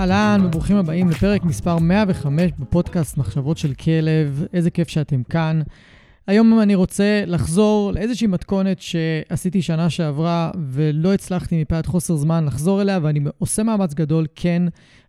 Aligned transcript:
אהלן 0.00 0.40
וברוכים 0.44 0.76
הבאים 0.76 1.10
לפרק 1.10 1.44
מספר 1.44 1.78
105 1.78 2.50
בפודקאסט 2.58 3.16
מחשבות 3.16 3.58
של 3.58 3.74
כלב. 3.74 4.44
איזה 4.52 4.70
כיף 4.70 4.88
שאתם 4.88 5.22
כאן. 5.22 5.60
היום 6.26 6.60
אני 6.60 6.74
רוצה 6.74 7.22
לחזור 7.26 7.92
לאיזושהי 7.92 8.26
מתכונת 8.26 8.80
שעשיתי 8.80 9.62
שנה 9.62 9.90
שעברה 9.90 10.50
ולא 10.70 11.14
הצלחתי 11.14 11.60
מפאת 11.62 11.86
חוסר 11.86 12.16
זמן 12.16 12.44
לחזור 12.44 12.82
אליה, 12.82 12.98
ואני 13.02 13.20
עושה 13.38 13.62
מאמץ 13.62 13.94
גדול 13.94 14.26
כן 14.34 14.62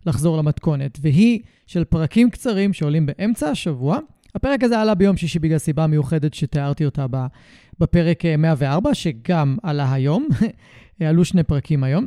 לחזור 0.06 0.38
למתכונת, 0.38 0.98
והיא 1.02 1.40
של 1.66 1.84
פרקים 1.84 2.30
קצרים 2.30 2.72
שעולים 2.72 3.06
באמצע 3.06 3.48
השבוע. 3.48 3.98
הפרק 4.34 4.64
הזה 4.64 4.80
עלה 4.80 4.94
ביום 4.94 5.16
שישי 5.16 5.38
בגלל 5.38 5.58
סיבה 5.58 5.86
מיוחדת 5.86 6.34
שתיארתי 6.34 6.84
אותה 6.84 7.06
בפרק 7.78 8.22
104, 8.38 8.94
שגם 8.94 9.56
עלה 9.62 9.92
היום. 9.92 10.28
עלו 11.08 11.24
שני 11.24 11.42
פרקים 11.42 11.84
היום. 11.84 12.06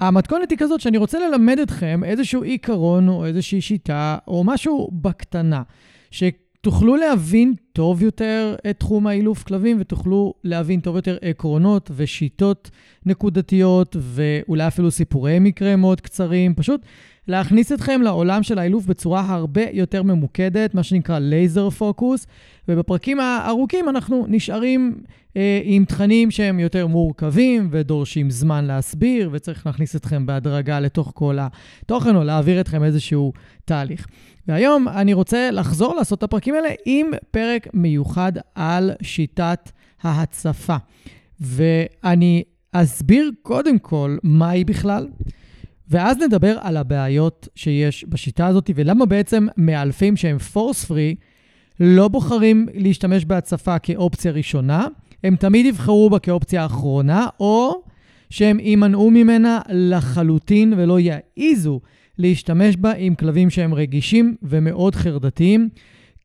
המתכונת 0.00 0.50
היא 0.50 0.58
כזאת 0.58 0.80
שאני 0.80 0.98
רוצה 0.98 1.18
ללמד 1.18 1.58
אתכם 1.58 2.00
איזשהו 2.04 2.42
עיקרון 2.42 3.08
או 3.08 3.26
איזושהי 3.26 3.60
שיטה 3.60 4.18
או 4.28 4.44
משהו 4.44 4.90
בקטנה, 4.92 5.62
שתוכלו 6.10 6.96
להבין 6.96 7.54
טוב 7.72 8.02
יותר 8.02 8.54
את 8.70 8.78
תחום 8.78 9.06
האילוף 9.06 9.42
כלבים 9.42 9.76
ותוכלו 9.80 10.34
להבין 10.44 10.80
טוב 10.80 10.96
יותר 10.96 11.16
עקרונות 11.22 11.90
ושיטות 11.96 12.70
נקודתיות 13.06 13.96
ואולי 14.00 14.66
אפילו 14.66 14.90
סיפורי 14.90 15.38
מקרה 15.38 15.76
מאוד 15.76 16.00
קצרים, 16.00 16.54
פשוט 16.54 16.80
להכניס 17.30 17.72
אתכם 17.72 18.02
לעולם 18.02 18.42
של 18.42 18.58
האילוף 18.58 18.86
בצורה 18.86 19.20
הרבה 19.28 19.62
יותר 19.72 20.02
ממוקדת, 20.02 20.74
מה 20.74 20.82
שנקרא 20.82 21.18
לייזר 21.18 21.70
פוקוס, 21.70 22.26
ובפרקים 22.68 23.20
הארוכים 23.20 23.88
אנחנו 23.88 24.24
נשארים 24.28 25.00
אה, 25.36 25.60
עם 25.64 25.84
תכנים 25.84 26.30
שהם 26.30 26.60
יותר 26.60 26.86
מורכבים 26.86 27.68
ודורשים 27.70 28.30
זמן 28.30 28.64
להסביר, 28.64 29.30
וצריך 29.32 29.66
להכניס 29.66 29.96
אתכם 29.96 30.26
בהדרגה 30.26 30.80
לתוך 30.80 31.12
כל 31.14 31.38
התוכן 31.40 32.16
או 32.16 32.24
להעביר 32.24 32.60
אתכם 32.60 32.84
איזשהו 32.84 33.32
תהליך. 33.64 34.06
והיום 34.48 34.88
אני 34.88 35.12
רוצה 35.12 35.50
לחזור 35.50 35.94
לעשות 35.94 36.18
את 36.18 36.22
הפרקים 36.22 36.54
האלה 36.54 36.68
עם 36.86 37.10
פרק 37.30 37.68
מיוחד 37.74 38.32
על 38.54 38.90
שיטת 39.02 39.70
ההצפה. 40.02 40.76
ואני 41.40 42.42
אסביר 42.72 43.30
קודם 43.42 43.78
כל 43.78 44.16
מה 44.22 44.50
היא 44.50 44.66
בכלל. 44.66 45.06
ואז 45.90 46.16
נדבר 46.18 46.56
על 46.60 46.76
הבעיות 46.76 47.48
שיש 47.54 48.04
בשיטה 48.08 48.46
הזאת, 48.46 48.70
ולמה 48.74 49.06
בעצם 49.06 49.46
מאלפים 49.56 50.16
שהם 50.16 50.38
פורס 50.38 50.84
פרי 50.84 51.14
לא 51.80 52.08
בוחרים 52.08 52.66
להשתמש 52.74 53.24
בהצפה 53.24 53.78
כאופציה 53.78 54.32
ראשונה, 54.32 54.86
הם 55.24 55.36
תמיד 55.36 55.66
יבחרו 55.66 56.10
בה 56.10 56.18
כאופציה 56.18 56.66
אחרונה, 56.66 57.26
או 57.40 57.82
שהם 58.30 58.60
יימנעו 58.60 59.10
ממנה 59.10 59.60
לחלוטין 59.68 60.74
ולא 60.76 60.98
יעיזו 61.00 61.80
להשתמש 62.18 62.76
בה 62.76 62.92
עם 62.92 63.14
כלבים 63.14 63.50
שהם 63.50 63.74
רגישים 63.74 64.36
ומאוד 64.42 64.94
חרדתיים. 64.94 65.68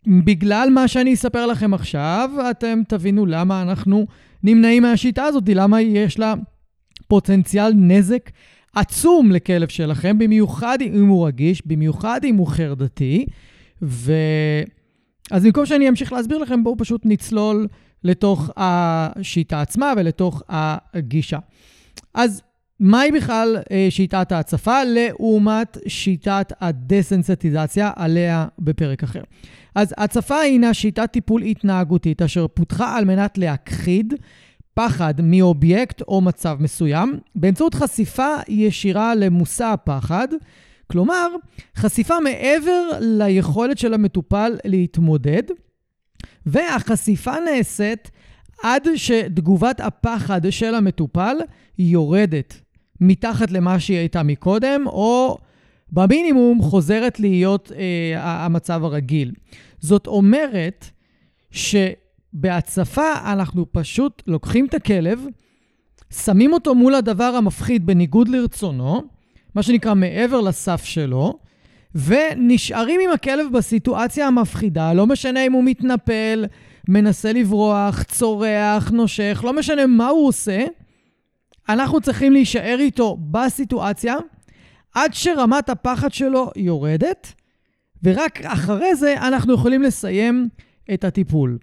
בגלל 0.08 0.70
מה 0.72 0.88
שאני 0.88 1.14
אספר 1.14 1.46
לכם 1.46 1.74
עכשיו, 1.74 2.30
אתם 2.52 2.82
תבינו 2.88 3.26
למה 3.26 3.62
אנחנו 3.62 4.08
נמנעים 4.44 4.84
מהשיטה 4.84 5.24
הזאת, 5.24 5.44
למה 5.48 5.82
יש 5.82 6.20
לה 6.20 6.34
פוטנציאל 7.08 7.74
נזק 7.76 8.30
עצום 8.76 9.32
לכלב 9.32 9.68
שלכם, 9.68 10.18
במיוחד 10.18 10.78
אם 10.82 11.08
הוא 11.08 11.28
רגיש, 11.28 11.62
במיוחד 11.66 12.22
אם 12.24 12.36
הוא 12.36 12.48
חרדתי. 12.48 13.26
ו... 13.82 14.14
אז 15.32 15.44
במקום 15.46 15.66
שאני 15.66 15.90
אמשיך 15.90 16.14
להסביר 16.14 16.38
לכם, 16.38 16.64
בואו 16.64 16.78
פשוט 16.78 17.02
נצלול 17.06 17.68
לתוך 18.04 18.50
השיטה 18.58 19.62
עצמה 19.62 19.94
ולתוך 19.98 20.44
הגישה. 20.50 21.40
אז 22.14 22.42
מהי 22.80 23.12
בכלל 23.12 23.58
אה, 23.72 23.88
שיטת 23.90 24.32
ההצפה 24.32 24.84
לעומת 24.84 25.78
שיטת 25.88 26.54
הדסנסיטיזציה 26.62 27.92
עליה 27.96 28.48
בפרק 28.60 29.04
אחר? 29.04 29.22
אז 29.76 29.94
הצפה 29.98 30.40
הינה 30.40 30.74
שיטת 30.74 31.12
טיפול 31.12 31.42
התנהגותית 31.42 32.22
אשר 32.22 32.48
פותחה 32.48 32.98
על 32.98 33.06
מנת 33.06 33.38
להכחיד 33.38 34.14
פחד 34.76 35.14
מאובייקט 35.24 36.02
או 36.02 36.22
מצב 36.22 36.58
מסוים 36.60 37.20
באמצעות 37.36 37.74
חשיפה 37.74 38.34
ישירה 38.48 39.16
למושא 39.16 39.66
הפחד, 39.66 40.28
כלומר, 40.92 41.28
חשיפה 41.76 42.20
מעבר 42.20 42.90
ליכולת 43.00 43.78
של 43.78 43.94
המטופל 43.94 44.58
להתמודד, 44.66 45.44
והחשיפה 46.46 47.34
נעשית 47.40 48.12
עד 48.64 48.88
שתגובת 48.96 49.80
הפחד 49.80 50.42
של 50.50 50.76
המטופל 50.76 51.38
יורדת 51.80 52.62
מתחת 53.02 53.52
למה 53.52 53.80
שהיא 53.80 53.98
הייתה 53.98 54.24
מקודם, 54.24 54.84
או 54.86 55.38
במינימום 55.92 56.62
חוזרת 56.62 57.20
להיות 57.20 57.72
אה, 57.72 58.46
המצב 58.46 58.84
הרגיל. 58.84 59.32
זאת 59.80 60.08
אומרת 60.08 60.86
ש... 61.52 61.76
בהצפה 62.38 63.14
אנחנו 63.34 63.66
פשוט 63.72 64.24
לוקחים 64.28 64.66
את 64.66 64.74
הכלב, 64.74 65.26
שמים 66.14 66.54
אותו 66.54 66.76
מול 66.76 66.96
הדבר 66.96 67.24
המפחיד 67.24 67.86
בניגוד 67.86 68.28
לרצונו, 68.28 69.04
מה 69.56 69.64
שנקרא 69.64 69.94
מעבר 69.94 70.42
לסף 70.42 70.84
שלו, 70.84 71.40
ונשארים 71.96 73.00
עם 73.04 73.12
הכלב 73.14 73.48
בסיטואציה 73.52 74.28
המפחידה, 74.28 74.94
לא 74.94 75.08
משנה 75.08 75.46
אם 75.46 75.54
הוא 75.54 75.64
מתנפל, 75.64 76.46
מנסה 76.88 77.34
לברוח, 77.34 78.04
צורח, 78.04 78.92
נושך, 78.92 79.42
לא 79.44 79.54
משנה 79.54 79.86
מה 79.86 80.08
הוא 80.08 80.28
עושה, 80.28 80.66
אנחנו 81.70 82.02
צריכים 82.02 82.34
להישאר 82.34 82.78
איתו 82.80 83.18
בסיטואציה 83.32 84.16
עד 84.94 85.14
שרמת 85.14 85.70
הפחד 85.70 86.14
שלו 86.14 86.52
יורדת, 86.56 87.34
ורק 88.04 88.42
אחרי 88.42 88.96
זה 88.96 89.16
אנחנו 89.18 89.54
יכולים 89.54 89.82
לסיים 89.82 90.48
את 90.94 91.04
הטיפול. 91.04 91.58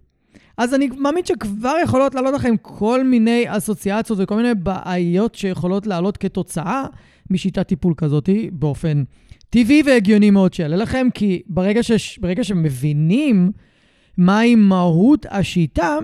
אז 0.57 0.75
אני 0.75 0.89
מאמין 0.99 1.25
שכבר 1.25 1.75
יכולות 1.83 2.15
לעלות 2.15 2.35
לכם 2.35 2.55
כל 2.63 3.05
מיני 3.05 3.45
אסוציאציות 3.47 4.19
וכל 4.23 4.37
מיני 4.37 4.55
בעיות 4.55 5.35
שיכולות 5.35 5.87
לעלות 5.87 6.17
כתוצאה 6.17 6.85
משיטת 7.31 7.69
טיפול 7.69 7.95
כזאת 7.97 8.29
באופן 8.53 9.03
טבעי 9.51 9.83
והגיוני 9.87 10.31
מאוד 10.31 10.55
שיעלה 10.55 10.77
לכם, 10.77 11.07
כי 11.15 11.43
ברגע, 11.47 11.83
ש... 11.83 12.19
ברגע 12.19 12.45
שמבינים 12.45 13.53
מהי 14.17 14.55
מהות 14.55 15.27
השיטה, 15.31 15.99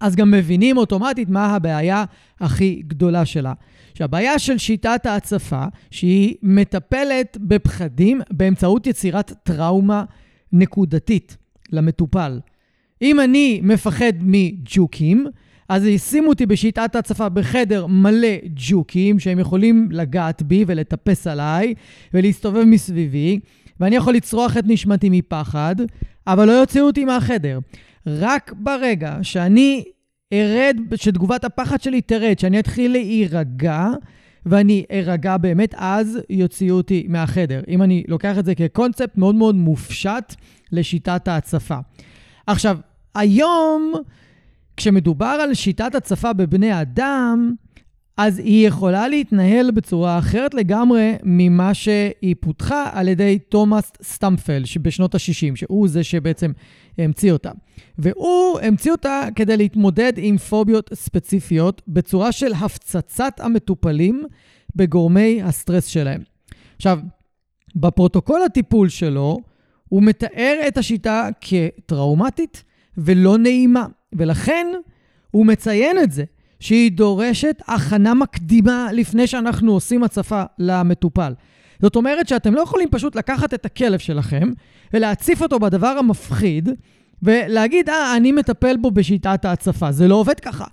אז 0.00 0.16
גם 0.16 0.30
מבינים 0.30 0.76
אוטומטית 0.76 1.28
מה 1.28 1.46
הבעיה 1.46 2.04
הכי 2.40 2.82
גדולה 2.86 3.24
שלה. 3.24 3.52
שהבעיה 3.94 4.38
של 4.38 4.58
שיטת 4.58 5.06
ההצפה, 5.06 5.64
שהיא 5.90 6.34
מטפלת 6.42 7.36
בפחדים 7.40 8.20
באמצעות 8.30 8.86
יצירת 8.86 9.32
טראומה 9.42 10.04
נקודתית 10.52 11.36
למטופל. 11.72 12.40
אם 13.04 13.20
אני 13.20 13.60
מפחד 13.62 14.12
מג'וקים, 14.20 15.26
אז 15.68 15.84
ישימו 15.84 16.28
אותי 16.28 16.46
בשיטת 16.46 16.96
הצפה 16.96 17.28
בחדר 17.28 17.86
מלא 17.86 18.36
ג'וקים 18.46 19.18
שהם 19.18 19.38
יכולים 19.38 19.88
לגעת 19.90 20.42
בי 20.42 20.64
ולטפס 20.66 21.26
עליי 21.26 21.74
ולהסתובב 22.14 22.64
מסביבי, 22.64 23.40
ואני 23.80 23.96
יכול 23.96 24.14
לצרוח 24.14 24.56
את 24.56 24.64
נשמתי 24.66 25.08
מפחד, 25.10 25.76
אבל 26.26 26.46
לא 26.46 26.52
יוציאו 26.52 26.86
אותי 26.86 27.04
מהחדר. 27.04 27.58
רק 28.06 28.52
ברגע 28.56 29.16
שאני 29.22 29.84
ארד, 30.32 30.76
שתגובת 30.94 31.44
הפחד 31.44 31.80
שלי 31.80 32.00
תרד, 32.00 32.38
שאני 32.38 32.58
אתחיל 32.58 32.92
להירגע, 32.92 33.88
ואני 34.46 34.84
ארגע 34.92 35.36
באמת, 35.36 35.74
אז 35.76 36.18
יוציאו 36.30 36.76
אותי 36.76 37.06
מהחדר. 37.08 37.60
אם 37.68 37.82
אני 37.82 38.04
לוקח 38.08 38.38
את 38.38 38.44
זה 38.44 38.54
כקונספט 38.54 39.18
מאוד 39.18 39.34
מאוד 39.34 39.54
מופשט 39.54 40.34
לשיטת 40.72 41.28
ההצפה. 41.28 41.78
עכשיו, 42.46 42.78
היום, 43.14 43.92
כשמדובר 44.76 45.26
על 45.26 45.54
שיטת 45.54 45.94
הצפה 45.94 46.32
בבני 46.32 46.80
אדם, 46.80 47.54
אז 48.16 48.38
היא 48.38 48.68
יכולה 48.68 49.08
להתנהל 49.08 49.70
בצורה 49.70 50.18
אחרת 50.18 50.54
לגמרי 50.54 51.14
ממה 51.22 51.74
שהיא 51.74 52.34
פותחה 52.40 52.90
על 52.92 53.08
ידי 53.08 53.38
תומאס 53.38 53.92
סטמפל 54.02 54.64
שבשנות 54.64 55.14
ה-60, 55.14 55.56
שהוא 55.56 55.88
זה 55.88 56.04
שבעצם 56.04 56.52
המציא 56.98 57.32
אותה. 57.32 57.50
והוא 57.98 58.60
המציא 58.60 58.92
אותה 58.92 59.28
כדי 59.34 59.56
להתמודד 59.56 60.12
עם 60.16 60.38
פוביות 60.38 60.90
ספציפיות 60.94 61.82
בצורה 61.88 62.32
של 62.32 62.52
הפצצת 62.52 63.40
המטופלים 63.40 64.24
בגורמי 64.76 65.42
הסטרס 65.42 65.86
שלהם. 65.86 66.20
עכשיו, 66.76 66.98
בפרוטוקול 67.76 68.42
הטיפול 68.42 68.88
שלו, 68.88 69.40
הוא 69.88 70.02
מתאר 70.02 70.60
את 70.68 70.78
השיטה 70.78 71.28
כטראומטית 71.40 72.64
ולא 72.98 73.38
נעימה, 73.38 73.86
ולכן 74.12 74.66
הוא 75.30 75.46
מציין 75.46 75.98
את 75.98 76.12
זה. 76.12 76.24
שהיא 76.64 76.92
דורשת 76.92 77.62
הכנה 77.68 78.14
מקדימה 78.14 78.88
לפני 78.92 79.26
שאנחנו 79.26 79.72
עושים 79.72 80.04
הצפה 80.04 80.42
למטופל. 80.58 81.32
זאת 81.82 81.96
אומרת 81.96 82.28
שאתם 82.28 82.54
לא 82.54 82.60
יכולים 82.60 82.88
פשוט 82.90 83.16
לקחת 83.16 83.54
את 83.54 83.66
הכלב 83.66 83.98
שלכם 83.98 84.48
ולהציף 84.94 85.42
אותו 85.42 85.58
בדבר 85.58 85.86
המפחיד 85.86 86.68
ולהגיד, 87.22 87.90
אה, 87.90 88.16
אני 88.16 88.32
מטפל 88.32 88.76
בו 88.76 88.90
בשיטת 88.90 89.44
ההצפה. 89.44 89.92
זה 89.92 90.08
לא 90.08 90.14
עובד 90.14 90.40
ככה. 90.40 90.64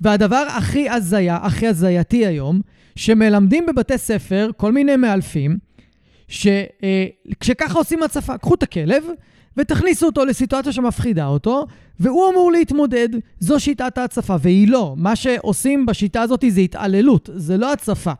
והדבר 0.00 0.46
הכי 0.56 0.90
הזיה, 0.90 1.36
הכי 1.42 1.66
הזייתי 1.66 2.26
היום, 2.26 2.60
שמלמדים 2.96 3.66
בבתי 3.66 3.98
ספר 3.98 4.50
כל 4.56 4.72
מיני 4.72 4.96
מאלפים, 4.96 5.58
שכשככה 6.28 7.74
אה, 7.74 7.78
עושים 7.78 8.02
הצפה, 8.02 8.38
קחו 8.38 8.54
את 8.54 8.62
הכלב, 8.62 9.04
ותכניסו 9.56 10.06
אותו 10.06 10.24
לסיטואציה 10.24 10.72
שמפחידה 10.72 11.26
אותו, 11.26 11.66
והוא 12.00 12.30
אמור 12.30 12.52
להתמודד. 12.52 13.08
זו 13.40 13.60
שיטת 13.60 13.98
ההצפה, 13.98 14.36
והיא 14.40 14.68
לא. 14.68 14.94
מה 14.96 15.16
שעושים 15.16 15.86
בשיטה 15.86 16.22
הזאת 16.22 16.44
זה 16.48 16.60
התעללות, 16.60 17.30
זה 17.34 17.56
לא 17.56 17.72
הצפה. 17.72 18.12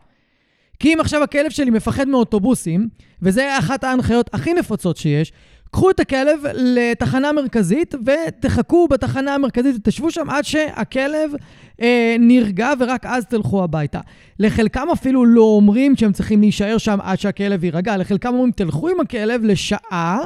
כי 0.79 0.93
אם 0.93 0.99
עכשיו 0.99 1.23
הכלב 1.23 1.49
שלי 1.49 1.69
מפחד 1.69 2.07
מאוטובוסים, 2.07 2.87
וזה 3.21 3.59
אחת 3.59 3.83
ההנחיות 3.83 4.29
הכי 4.33 4.53
נפוצות 4.53 4.97
שיש, 4.97 5.31
קחו 5.71 5.89
את 5.89 5.99
הכלב 5.99 6.39
לתחנה 6.53 7.31
מרכזית 7.31 7.95
ותחכו 8.05 8.87
בתחנה 8.87 9.35
המרכזית 9.35 9.75
ותשבו 9.75 10.11
שם 10.11 10.29
עד 10.29 10.45
שהכלב 10.45 11.31
אה, 11.81 12.15
נרגע 12.19 12.71
ורק 12.79 13.05
אז 13.05 13.25
תלכו 13.25 13.63
הביתה. 13.63 13.99
לחלקם 14.39 14.87
אפילו 14.93 15.25
לא 15.25 15.41
אומרים 15.41 15.95
שהם 15.95 16.11
צריכים 16.11 16.41
להישאר 16.41 16.77
שם 16.77 16.97
עד 17.01 17.19
שהכלב 17.19 17.63
יירגע, 17.63 17.97
לחלקם 17.97 18.33
אומרים 18.33 18.51
תלכו 18.51 18.89
עם 18.89 18.99
הכלב 18.99 19.43
לשעה 19.43 20.19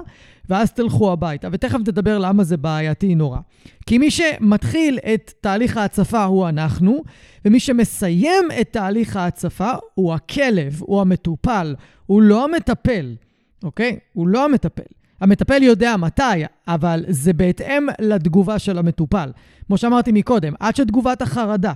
ואז 0.50 0.72
תלכו 0.72 1.12
הביתה. 1.12 1.48
ותכף 1.52 1.80
נדבר 1.80 2.18
למה 2.18 2.44
זה 2.44 2.58
בעייתי 2.58 3.16
נורא. 3.16 3.40
כי 3.86 3.98
מי 3.98 4.12
שמתחיל 4.12 5.00
את 5.14 5.34
תהליך 5.42 5.78
ההצפה 5.78 6.24
הוא 6.24 6.50
אנחנו, 6.50 7.04
ומי 7.46 7.60
שמסיים 7.60 8.46
את 8.62 8.70
תהליך 8.72 9.16
ההצפה 9.16 9.72
הוא 9.94 10.14
הכלב, 10.14 10.80
הוא 10.80 11.02
המטופל, 11.02 11.76
הוא 12.06 12.22
לא 12.22 12.44
המטפל, 12.44 13.16
אוקיי? 13.64 13.98
הוא 14.14 14.28
לא 14.28 14.46
המטפל. 14.46 14.84
המטפל 15.22 15.64
יודע 15.64 15.98
מתי, 15.98 16.44
אבל 16.68 17.06
זה 17.08 17.34
בהתאם 17.34 17.88
לתגובה 18.02 18.60
של 18.60 18.78
המטופל. 18.78 19.32
כמו 19.68 19.78
שאמרתי 19.78 20.12
מקודם, 20.12 20.54
עד 20.60 20.76
שתגובת 20.76 21.22
החרדה 21.22 21.74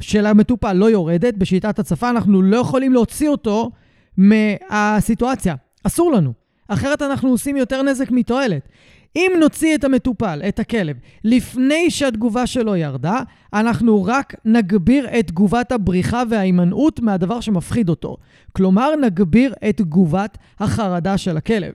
של 0.00 0.26
המטופל 0.26 0.72
לא 0.72 0.90
יורדת 0.90 1.34
בשיטת 1.34 1.78
הצפה, 1.78 2.10
אנחנו 2.10 2.42
לא 2.42 2.56
יכולים 2.56 2.92
להוציא 2.92 3.28
אותו 3.28 3.70
מהסיטואציה. 4.16 5.54
אסור 5.82 6.12
לנו. 6.12 6.45
אחרת 6.68 7.02
אנחנו 7.02 7.30
עושים 7.30 7.56
יותר 7.56 7.82
נזק 7.82 8.10
מתועלת. 8.10 8.68
אם 9.16 9.32
נוציא 9.40 9.74
את 9.74 9.84
המטופל, 9.84 10.40
את 10.48 10.58
הכלב, 10.58 10.96
לפני 11.24 11.90
שהתגובה 11.90 12.46
שלו 12.46 12.76
ירדה, 12.76 13.20
אנחנו 13.54 14.04
רק 14.04 14.34
נגביר 14.44 15.18
את 15.18 15.26
תגובת 15.26 15.72
הבריחה 15.72 16.22
וההימנעות 16.30 17.00
מהדבר 17.00 17.40
שמפחיד 17.40 17.88
אותו. 17.88 18.16
כלומר, 18.52 18.96
נגביר 18.96 19.54
את 19.68 19.76
תגובת 19.76 20.38
החרדה 20.60 21.18
של 21.18 21.36
הכלב. 21.36 21.72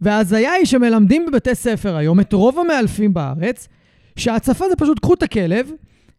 וההזיה 0.00 0.52
היא 0.52 0.66
שמלמדים 0.66 1.26
בבתי 1.26 1.54
ספר 1.54 1.96
היום 1.96 2.20
את 2.20 2.32
רוב 2.32 2.58
המאלפים 2.58 3.14
בארץ, 3.14 3.68
שההצפה 4.16 4.68
זה 4.68 4.76
פשוט 4.76 4.98
קחו 4.98 5.14
את 5.14 5.22
הכלב 5.22 5.70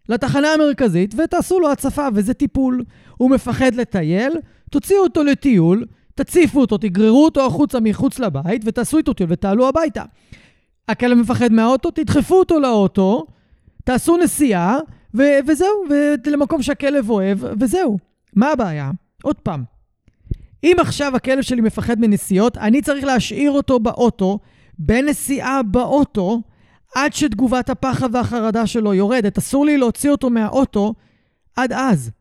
לתחנה 0.09 0.47
המרכזית 0.53 1.15
ותעשו 1.17 1.59
לו 1.59 1.71
הצפה, 1.71 2.07
וזה 2.13 2.33
טיפול. 2.33 2.83
הוא 3.17 3.29
מפחד 3.29 3.75
לטייל, 3.75 4.33
תוציאו 4.71 5.03
אותו 5.03 5.23
לטיול, 5.23 5.85
תציפו 6.15 6.61
אותו, 6.61 6.77
תגררו 6.77 7.25
אותו 7.25 7.45
החוצה 7.45 7.79
מחוץ 7.79 8.19
לבית 8.19 8.61
ותעשו 8.65 8.97
איתו 8.97 9.13
טיול 9.13 9.31
ותעלו 9.31 9.67
הביתה. 9.67 10.03
הכלב 10.89 11.17
מפחד 11.17 11.51
מהאוטו, 11.51 11.91
תדחפו 11.91 12.35
אותו 12.35 12.59
לאוטו, 12.59 13.25
תעשו 13.83 14.17
נסיעה, 14.17 14.79
ו- 15.13 15.39
וזהו, 15.47 15.83
ולמקום 16.25 16.61
שהכלב 16.61 17.09
אוהב, 17.09 17.39
וזהו. 17.59 17.97
מה 18.35 18.51
הבעיה? 18.51 18.91
עוד 19.23 19.35
פעם, 19.35 19.63
אם 20.63 20.75
עכשיו 20.79 21.15
הכלב 21.15 21.41
שלי 21.41 21.61
מפחד 21.61 21.99
מנסיעות, 21.99 22.57
אני 22.57 22.81
צריך 22.81 23.03
להשאיר 23.03 23.51
אותו 23.51 23.79
באוטו, 23.79 24.39
בנסיעה 24.79 25.63
באוטו, 25.63 26.41
עד 26.95 27.13
שתגובת 27.13 27.69
הפחד 27.69 28.15
והחרדה 28.15 28.67
שלו 28.67 28.93
יורדת. 28.93 29.37
אסור 29.37 29.65
לי 29.65 29.77
להוציא 29.77 30.11
אותו 30.11 30.29
מהאוטו 30.29 30.93
עד 31.55 31.73
אז. 31.73 32.11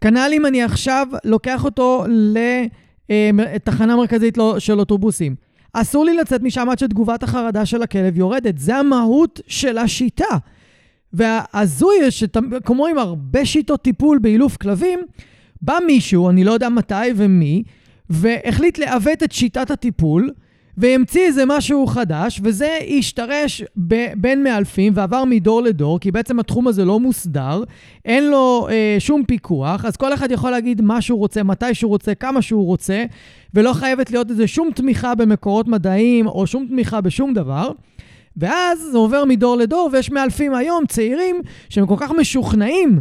כנ"ל 0.00 0.30
אם 0.32 0.46
אני 0.46 0.62
עכשיו 0.62 1.06
לוקח 1.24 1.64
אותו 1.64 2.04
לתחנה 3.08 3.96
מרכזית 3.96 4.38
של 4.58 4.78
אוטובוסים. 4.78 5.34
אסור 5.72 6.04
לי 6.04 6.14
לצאת 6.14 6.42
משם 6.42 6.68
עד 6.70 6.78
שתגובת 6.78 7.22
החרדה 7.22 7.66
של 7.66 7.82
הכלב 7.82 8.18
יורדת. 8.18 8.58
זה 8.58 8.76
המהות 8.76 9.40
של 9.46 9.78
השיטה. 9.78 10.36
וההזוי, 11.12 11.94
שכמו 12.10 12.86
עם 12.86 12.98
הרבה 12.98 13.44
שיטות 13.44 13.82
טיפול 13.82 14.18
באילוף 14.18 14.56
כלבים, 14.56 15.00
בא 15.62 15.78
מישהו, 15.86 16.30
אני 16.30 16.44
לא 16.44 16.52
יודע 16.52 16.68
מתי 16.68 16.94
ומי, 17.16 17.62
והחליט 18.10 18.78
לעוות 18.78 19.22
את 19.22 19.32
שיטת 19.32 19.70
הטיפול, 19.70 20.30
והמציא 20.76 21.22
איזה 21.22 21.44
משהו 21.46 21.86
חדש, 21.86 22.40
וזה 22.44 22.78
השתרש 22.98 23.62
ב- 23.86 24.12
בין 24.16 24.42
מאלפים 24.42 24.92
ועבר 24.96 25.24
מדור 25.24 25.62
לדור, 25.62 26.00
כי 26.00 26.10
בעצם 26.10 26.40
התחום 26.40 26.68
הזה 26.68 26.84
לא 26.84 27.00
מוסדר, 27.00 27.62
אין 28.04 28.30
לו 28.30 28.68
אה, 28.70 28.96
שום 28.98 29.24
פיקוח, 29.24 29.84
אז 29.84 29.96
כל 29.96 30.14
אחד 30.14 30.30
יכול 30.30 30.50
להגיד 30.50 30.80
מה 30.80 31.00
שהוא 31.00 31.18
רוצה, 31.18 31.42
מתי 31.42 31.74
שהוא 31.74 31.88
רוצה, 31.88 32.14
כמה 32.14 32.42
שהוא 32.42 32.66
רוצה, 32.66 33.04
ולא 33.54 33.72
חייבת 33.72 34.10
להיות 34.10 34.30
איזה 34.30 34.46
שום 34.46 34.70
תמיכה 34.74 35.14
במקורות 35.14 35.68
מדעיים 35.68 36.26
או 36.26 36.46
שום 36.46 36.66
תמיכה 36.66 37.00
בשום 37.00 37.34
דבר. 37.34 37.70
ואז 38.36 38.88
זה 38.92 38.98
עובר 38.98 39.24
מדור 39.24 39.56
לדור, 39.56 39.90
ויש 39.92 40.10
מאלפים 40.10 40.54
היום, 40.54 40.86
צעירים, 40.86 41.40
שהם 41.68 41.86
כל 41.86 41.96
כך 41.98 42.10
משוכנעים 42.10 43.00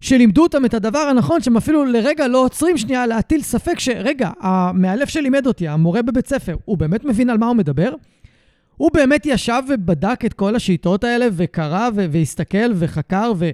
שלימדו 0.00 0.42
אותם 0.42 0.64
את 0.64 0.74
הדבר 0.74 0.98
הנכון, 0.98 1.40
שהם 1.40 1.56
אפילו 1.56 1.84
לרגע 1.84 2.28
לא 2.28 2.38
עוצרים 2.38 2.78
שנייה 2.78 3.06
להטיל 3.06 3.42
ספק 3.42 3.78
שרגע, 3.78 4.30
המאלף 4.40 5.08
שלימד 5.08 5.46
אותי, 5.46 5.68
המורה 5.68 6.02
בבית 6.02 6.26
ספר, 6.26 6.56
הוא 6.64 6.78
באמת 6.78 7.04
מבין 7.04 7.30
על 7.30 7.38
מה 7.38 7.46
הוא 7.46 7.56
מדבר? 7.56 7.94
הוא 8.76 8.90
באמת 8.94 9.26
ישב 9.26 9.62
ובדק 9.68 10.20
את 10.26 10.32
כל 10.32 10.56
השיטות 10.56 11.04
האלה 11.04 11.26
וקרא 11.32 11.88
ו- 11.94 12.06
והסתכל 12.10 12.72
וחקר 12.74 13.32
ו- 13.36 13.50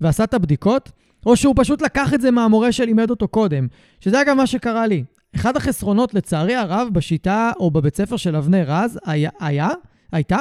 ועשה 0.00 0.24
את 0.24 0.34
הבדיקות? 0.34 0.90
או 1.26 1.36
שהוא 1.36 1.54
פשוט 1.56 1.82
לקח 1.82 2.14
את 2.14 2.20
זה 2.20 2.30
מהמורה 2.30 2.72
שלימד 2.72 3.10
אותו 3.10 3.28
קודם, 3.28 3.66
שזה 4.00 4.22
אגב 4.22 4.34
מה 4.36 4.46
שקרה 4.46 4.86
לי. 4.86 5.04
אחד 5.34 5.56
החסרונות, 5.56 6.14
לצערי 6.14 6.54
הרב, 6.54 6.88
בשיטה 6.92 7.52
או 7.60 7.70
בבית 7.70 7.96
ספר 7.96 8.16
של 8.16 8.36
אבני 8.36 8.62
רז, 8.62 8.98
היה, 9.04 9.30
היה, 9.40 9.68
הייתה, 10.12 10.38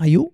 היו, 0.00 0.24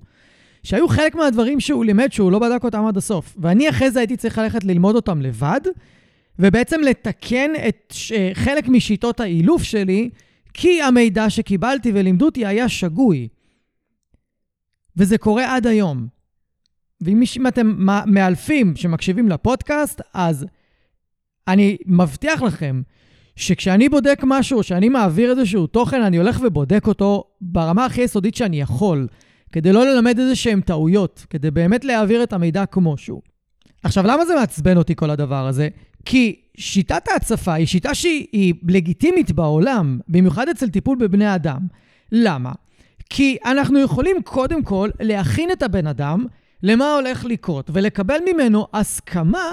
שהיו 0.66 0.88
חלק 0.88 1.14
מהדברים 1.14 1.60
שהוא 1.60 1.84
לימד 1.84 2.12
שהוא 2.12 2.32
לא 2.32 2.38
בדק 2.38 2.64
אותם 2.64 2.86
עד 2.86 2.96
הסוף. 2.96 3.36
ואני 3.38 3.70
אחרי 3.70 3.90
זה 3.90 3.98
הייתי 3.98 4.16
צריך 4.16 4.38
ללכת 4.38 4.64
ללמוד 4.64 4.96
אותם 4.96 5.22
לבד, 5.22 5.60
ובעצם 6.38 6.80
לתקן 6.80 7.50
את 7.68 7.92
ש... 7.92 8.12
חלק 8.32 8.68
משיטות 8.68 9.20
האילוף 9.20 9.62
שלי, 9.62 10.10
כי 10.54 10.82
המידע 10.82 11.30
שקיבלתי 11.30 11.92
ולימדו 11.94 12.24
אותי 12.24 12.46
היה 12.46 12.68
שגוי. 12.68 13.28
וזה 14.96 15.18
קורה 15.18 15.56
עד 15.56 15.66
היום. 15.66 16.06
ואם 17.00 17.22
אתם 17.48 17.72
מאלפים 18.06 18.76
שמקשיבים 18.76 19.28
לפודקאסט, 19.28 20.00
אז 20.14 20.46
אני 21.48 21.76
מבטיח 21.86 22.42
לכם 22.42 22.82
שכשאני 23.36 23.88
בודק 23.88 24.20
משהו, 24.22 24.60
כשאני 24.60 24.88
מעביר 24.88 25.30
איזשהו 25.30 25.66
תוכן, 25.66 26.02
אני 26.02 26.16
הולך 26.16 26.40
ובודק 26.42 26.86
אותו 26.86 27.24
ברמה 27.40 27.84
הכי 27.84 28.02
יסודית 28.02 28.34
שאני 28.34 28.60
יכול. 28.60 29.06
כדי 29.52 29.72
לא 29.72 29.86
ללמד 29.86 30.18
איזה 30.18 30.36
שהם 30.36 30.60
טעויות, 30.60 31.26
כדי 31.30 31.50
באמת 31.50 31.84
להעביר 31.84 32.22
את 32.22 32.32
המידע 32.32 32.66
כמו 32.66 32.96
שהוא. 32.96 33.22
עכשיו, 33.82 34.06
למה 34.06 34.26
זה 34.26 34.34
מעצבן 34.34 34.76
אותי 34.76 34.94
כל 34.96 35.10
הדבר 35.10 35.46
הזה? 35.46 35.68
כי 36.04 36.40
שיטת 36.56 37.08
ההצפה 37.08 37.54
היא 37.54 37.66
שיטה 37.66 37.94
שהיא 37.94 38.54
לגיטימית 38.68 39.32
בעולם, 39.32 39.98
במיוחד 40.08 40.48
אצל 40.48 40.68
טיפול 40.68 40.98
בבני 40.98 41.34
אדם. 41.34 41.60
למה? 42.12 42.52
כי 43.10 43.36
אנחנו 43.44 43.78
יכולים 43.78 44.22
קודם 44.22 44.62
כל 44.62 44.90
להכין 45.00 45.50
את 45.52 45.62
הבן 45.62 45.86
אדם 45.86 46.26
למה 46.62 46.94
הולך 46.94 47.24
לקרות, 47.24 47.70
ולקבל 47.72 48.18
ממנו 48.32 48.66
הסכמה 48.72 49.52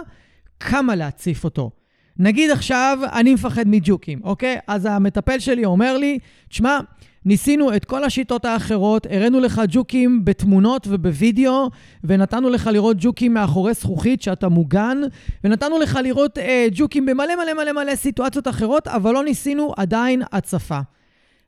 כמה 0.59 0.95
להציף 0.95 1.43
אותו. 1.43 1.71
נגיד 2.19 2.51
עכשיו 2.51 2.99
אני 3.13 3.33
מפחד 3.33 3.63
מג'וקים, 3.67 4.19
אוקיי? 4.23 4.57
אז 4.67 4.85
המטפל 4.85 5.39
שלי 5.39 5.65
אומר 5.65 5.97
לי, 5.97 6.19
תשמע, 6.49 6.79
ניסינו 7.25 7.75
את 7.75 7.85
כל 7.85 8.03
השיטות 8.03 8.45
האחרות, 8.45 9.07
הראינו 9.09 9.39
לך 9.39 9.61
ג'וקים 9.67 10.25
בתמונות 10.25 10.87
ובווידאו, 10.89 11.69
ונתנו 12.03 12.49
לך 12.49 12.69
לראות 12.73 12.97
ג'וקים 12.99 13.33
מאחורי 13.33 13.73
זכוכית 13.73 14.21
שאתה 14.21 14.49
מוגן, 14.49 15.01
ונתנו 15.43 15.79
לך 15.79 15.99
לראות 16.03 16.37
אה, 16.37 16.67
ג'וקים 16.71 17.05
במלא 17.05 17.35
מלא 17.35 17.53
מלא 17.53 17.71
מלא 17.71 17.95
סיטואציות 17.95 18.47
אחרות, 18.47 18.87
אבל 18.87 19.13
לא 19.13 19.23
ניסינו 19.23 19.73
עדיין 19.77 20.21
הצפה. 20.31 20.79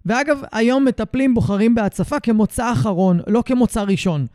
ואגב, 0.05 0.41
היום 0.51 0.85
מטפלים 0.85 1.33
בוחרים 1.33 1.75
בהצפה 1.75 2.19
כמוצא 2.19 2.71
אחרון, 2.71 3.19
לא 3.27 3.43
כמוצא 3.45 3.81
ראשון. 3.81 4.25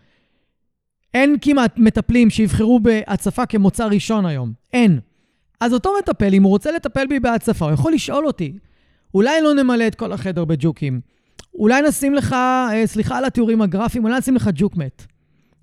אין 1.15 1.37
כמעט 1.41 1.79
מטפלים 1.79 2.31
שיבחרו 2.31 2.81
בהצפה 2.81 3.47
כמוצא 3.47 3.87
ראשון 3.87 4.27
היום. 4.27 4.53
אין. 4.73 5.01
אז 5.61 5.73
אותו 5.75 5.93
מטפל, 5.99 6.35
אם 6.35 6.43
הוא 6.43 6.51
רוצה 6.51 6.73
לטפל 6.73 7.07
בי 7.07 7.21
בהצפה, 7.21 7.65
הוא 7.65 7.73
יכול 7.73 7.93
לשאול 7.93 8.27
אותי, 8.27 8.53
אולי 9.15 9.41
לא 9.43 9.55
נמלא 9.55 9.87
את 9.87 9.95
כל 9.95 10.13
החדר 10.13 10.45
בג'וקים. 10.45 11.01
אולי 11.55 11.83
נשים 11.83 12.15
לך, 12.15 12.33
אה, 12.33 12.83
סליחה 12.87 13.19
על 13.19 13.25
התיאורים 13.25 13.63
הגרפיים, 13.63 14.05
אולי 14.05 14.19
נשים 14.19 14.35
לך 14.37 14.51
ג'וק 14.55 14.77
מת. 14.77 15.07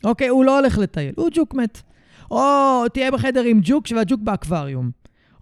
אוקיי, 0.03 0.27
הוא 0.27 0.45
לא 0.45 0.59
הולך 0.59 0.77
לטייל, 0.77 1.13
הוא 1.17 1.29
ג'וק 1.33 1.53
מת. 1.53 1.81
או 2.31 2.83
תהיה 2.93 3.11
בחדר 3.11 3.43
עם 3.43 3.59
ג'וק 3.63 3.85
והג'וק 3.95 4.21
באקווריום. 4.21 4.91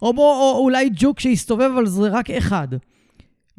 או, 0.02 0.12
בוא, 0.12 0.34
או 0.34 0.58
אולי 0.58 0.90
ג'וק 0.94 1.20
שיסתובב, 1.20 1.70
אבל 1.74 1.86
זה 1.86 2.08
רק 2.08 2.30
אחד. 2.30 2.68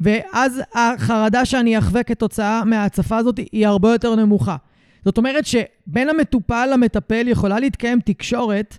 ואז 0.00 0.62
החרדה 0.74 1.44
שאני 1.44 1.78
אחווה 1.78 2.02
כתוצאה 2.02 2.64
מההצפה 2.64 3.16
הזאת 3.16 3.38
היא 3.52 3.66
הרבה 3.66 3.92
יותר 3.92 4.14
נמוכה. 4.14 4.56
זאת 5.04 5.18
אומרת 5.18 5.46
שבין 5.46 6.08
המטופל 6.08 6.68
למטפל 6.72 7.28
יכולה 7.28 7.60
להתקיים 7.60 8.00
תקשורת, 8.00 8.78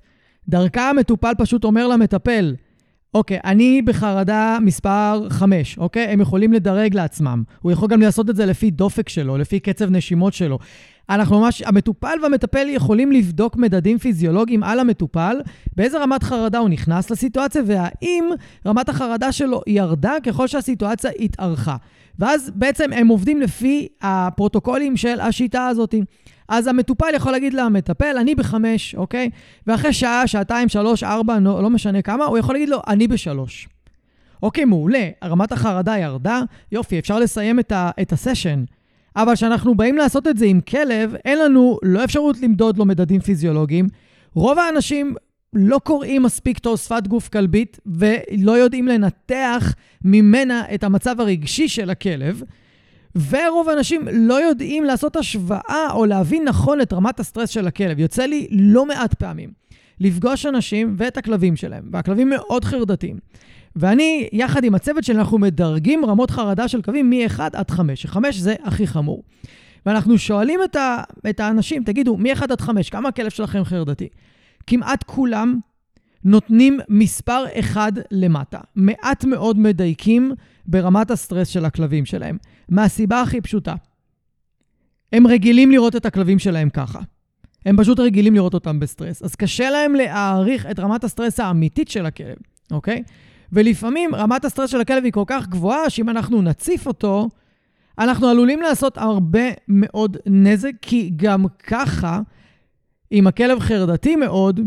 דרכה 0.49 0.89
המטופל 0.89 1.31
פשוט 1.37 1.63
אומר 1.63 1.87
למטפל, 1.87 2.55
אוקיי, 3.13 3.39
אני 3.45 3.81
בחרדה 3.81 4.57
מספר 4.61 5.27
5, 5.29 5.77
אוקיי? 5.77 6.03
הם 6.03 6.21
יכולים 6.21 6.53
לדרג 6.53 6.95
לעצמם. 6.95 7.43
הוא 7.61 7.71
יכול 7.71 7.87
גם 7.87 8.01
לעשות 8.01 8.29
את 8.29 8.35
זה 8.35 8.45
לפי 8.45 8.71
דופק 8.71 9.09
שלו, 9.09 9.37
לפי 9.37 9.59
קצב 9.59 9.91
נשימות 9.91 10.33
שלו. 10.33 10.59
אנחנו 11.09 11.39
ממש, 11.39 11.61
המטופל 11.61 12.17
והמטפל 12.23 12.67
יכולים 12.69 13.11
לבדוק 13.11 13.55
מדדים 13.55 13.97
פיזיולוגיים 13.97 14.63
על 14.63 14.79
המטופל, 14.79 15.37
באיזה 15.75 15.99
רמת 16.03 16.23
חרדה 16.23 16.57
הוא 16.57 16.69
נכנס 16.69 17.09
לסיטואציה, 17.11 17.61
והאם 17.65 18.29
רמת 18.65 18.89
החרדה 18.89 19.31
שלו 19.31 19.61
ירדה 19.67 20.13
ככל 20.25 20.47
שהסיטואציה 20.47 21.11
התארכה. 21.19 21.75
ואז 22.19 22.51
בעצם 22.55 22.93
הם 22.93 23.07
עובדים 23.07 23.41
לפי 23.41 23.87
הפרוטוקולים 24.01 24.97
של 24.97 25.19
השיטה 25.19 25.67
הזאת. 25.67 25.95
אז 26.49 26.67
המטופל 26.67 27.11
יכול 27.15 27.31
להגיד 27.31 27.53
למטפל, 27.53 28.17
אני 28.19 28.35
בחמש, 28.35 28.95
אוקיי? 28.95 29.29
ואחרי 29.67 29.93
שעה, 29.93 30.27
שעתיים, 30.27 30.69
שלוש, 30.69 31.03
ארבע, 31.03 31.39
לא, 31.39 31.69
משנה 31.69 32.01
כמה, 32.01 32.25
הוא 32.25 32.37
יכול 32.37 32.55
להגיד 32.55 32.69
לו, 32.69 32.81
אני 32.87 33.07
בשלוש. 33.07 33.69
אוקיי, 34.43 34.65
מעולה, 34.65 35.09
רמת 35.23 35.51
החרדה 35.51 35.97
ירדה, 35.97 36.41
יופי, 36.71 36.99
אפשר 36.99 37.19
לסיים 37.19 37.59
את, 37.59 37.71
ה, 37.71 37.91
את 38.01 38.11
הסשן. 38.11 38.63
אבל 39.15 39.35
כשאנחנו 39.35 39.75
באים 39.75 39.97
לעשות 39.97 40.27
את 40.27 40.37
זה 40.37 40.45
עם 40.45 40.61
כלב, 40.61 41.15
אין 41.25 41.39
לנו 41.39 41.77
לא 41.83 42.03
אפשרות 42.03 42.41
למדוד 42.41 42.77
לו 42.77 42.85
מדדים 42.85 43.21
פיזיולוגיים. 43.21 43.87
רוב 44.33 44.59
האנשים 44.59 45.15
לא 45.53 45.79
קוראים 45.83 46.23
מספיק 46.23 46.59
טוב 46.59 46.77
שפת 46.77 47.07
גוף 47.07 47.29
כלבית 47.29 47.79
ולא 47.85 48.51
יודעים 48.51 48.87
לנתח 48.87 49.73
ממנה 50.05 50.63
את 50.73 50.83
המצב 50.83 51.21
הרגשי 51.21 51.67
של 51.67 51.89
הכלב. 51.89 52.43
ורוב 53.17 53.69
האנשים 53.69 54.07
לא 54.11 54.33
יודעים 54.33 54.83
לעשות 54.83 55.15
השוואה 55.15 55.87
או 55.91 56.05
להבין 56.05 56.43
נכון 56.47 56.81
את 56.81 56.93
רמת 56.93 57.19
הסטרס 57.19 57.49
של 57.49 57.67
הכלב. 57.67 57.99
יוצא 57.99 58.25
לי 58.25 58.47
לא 58.51 58.85
מעט 58.85 59.13
פעמים 59.13 59.49
לפגוש 59.99 60.45
אנשים 60.45 60.95
ואת 60.97 61.17
הכלבים 61.17 61.55
שלהם, 61.55 61.83
והכלבים 61.91 62.29
מאוד 62.29 62.65
חרדתיים. 62.65 63.19
ואני, 63.75 64.29
יחד 64.31 64.63
עם 64.63 64.75
הצוות 64.75 65.03
שלי, 65.03 65.15
אנחנו 65.15 65.37
מדרגים 65.37 66.05
רמות 66.05 66.31
חרדה 66.31 66.67
של 66.67 66.81
כלבים 66.81 67.09
מ-1 67.09 67.39
עד 67.53 67.71
5, 67.71 68.01
ש-5 68.01 68.17
זה 68.31 68.55
הכי 68.63 68.87
חמור. 68.87 69.23
ואנחנו 69.85 70.17
שואלים 70.17 70.59
את, 70.63 70.75
ה- 70.75 71.03
את 71.29 71.39
האנשים, 71.39 71.83
תגידו, 71.83 72.17
מ-1 72.17 72.43
עד 72.43 72.61
5, 72.61 72.89
כמה 72.89 73.09
הכלב 73.09 73.29
שלכם 73.29 73.63
חרדתי? 73.63 74.07
כמעט 74.67 75.03
כולם 75.03 75.59
נותנים 76.23 76.79
מספר 76.89 77.43
אחד 77.59 77.91
למטה. 78.11 78.59
מעט 78.75 79.25
מאוד 79.25 79.59
מדייקים 79.59 80.31
ברמת 80.65 81.11
הסטרס 81.11 81.47
של 81.47 81.65
הכלבים 81.65 82.05
שלהם. 82.05 82.37
מהסיבה 82.69 83.21
הכי 83.21 83.41
פשוטה. 83.41 83.75
הם 85.13 85.27
רגילים 85.27 85.71
לראות 85.71 85.95
את 85.95 86.05
הכלבים 86.05 86.39
שלהם 86.39 86.69
ככה. 86.69 86.99
הם 87.65 87.77
פשוט 87.77 87.99
רגילים 87.99 88.33
לראות 88.33 88.53
אותם 88.53 88.79
בסטרס. 88.79 89.23
אז 89.23 89.35
קשה 89.35 89.69
להם 89.69 89.95
להעריך 89.95 90.65
את 90.65 90.79
רמת 90.79 91.03
הסטרס 91.03 91.39
האמיתית 91.39 91.87
של 91.87 92.05
הכלב, 92.05 92.35
אוקיי? 92.71 93.03
ולפעמים 93.51 94.15
רמת 94.15 94.45
הסטרס 94.45 94.69
של 94.69 94.81
הכלב 94.81 95.03
היא 95.03 95.11
כל 95.11 95.23
כך 95.27 95.47
גבוהה, 95.47 95.89
שאם 95.89 96.09
אנחנו 96.09 96.41
נציף 96.41 96.87
אותו, 96.87 97.29
אנחנו 97.99 98.27
עלולים 98.27 98.61
לעשות 98.61 98.97
הרבה 98.97 99.43
מאוד 99.67 100.17
נזק, 100.25 100.71
כי 100.81 101.11
גם 101.15 101.45
ככה, 101.67 102.21
אם 103.11 103.27
הכלב 103.27 103.59
חרדתי 103.59 104.15
מאוד, 104.15 104.59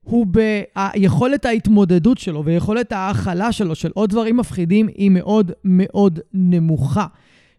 הוא 0.00 0.26
ביכולת 0.26 1.44
ההתמודדות 1.44 2.18
שלו 2.18 2.44
ויכולת 2.44 2.92
ההכלה 2.92 3.52
שלו 3.52 3.74
של 3.74 3.90
עוד 3.94 4.10
דברים 4.10 4.36
מפחידים 4.36 4.86
היא 4.86 5.10
מאוד 5.10 5.52
מאוד 5.64 6.20
נמוכה. 6.34 7.06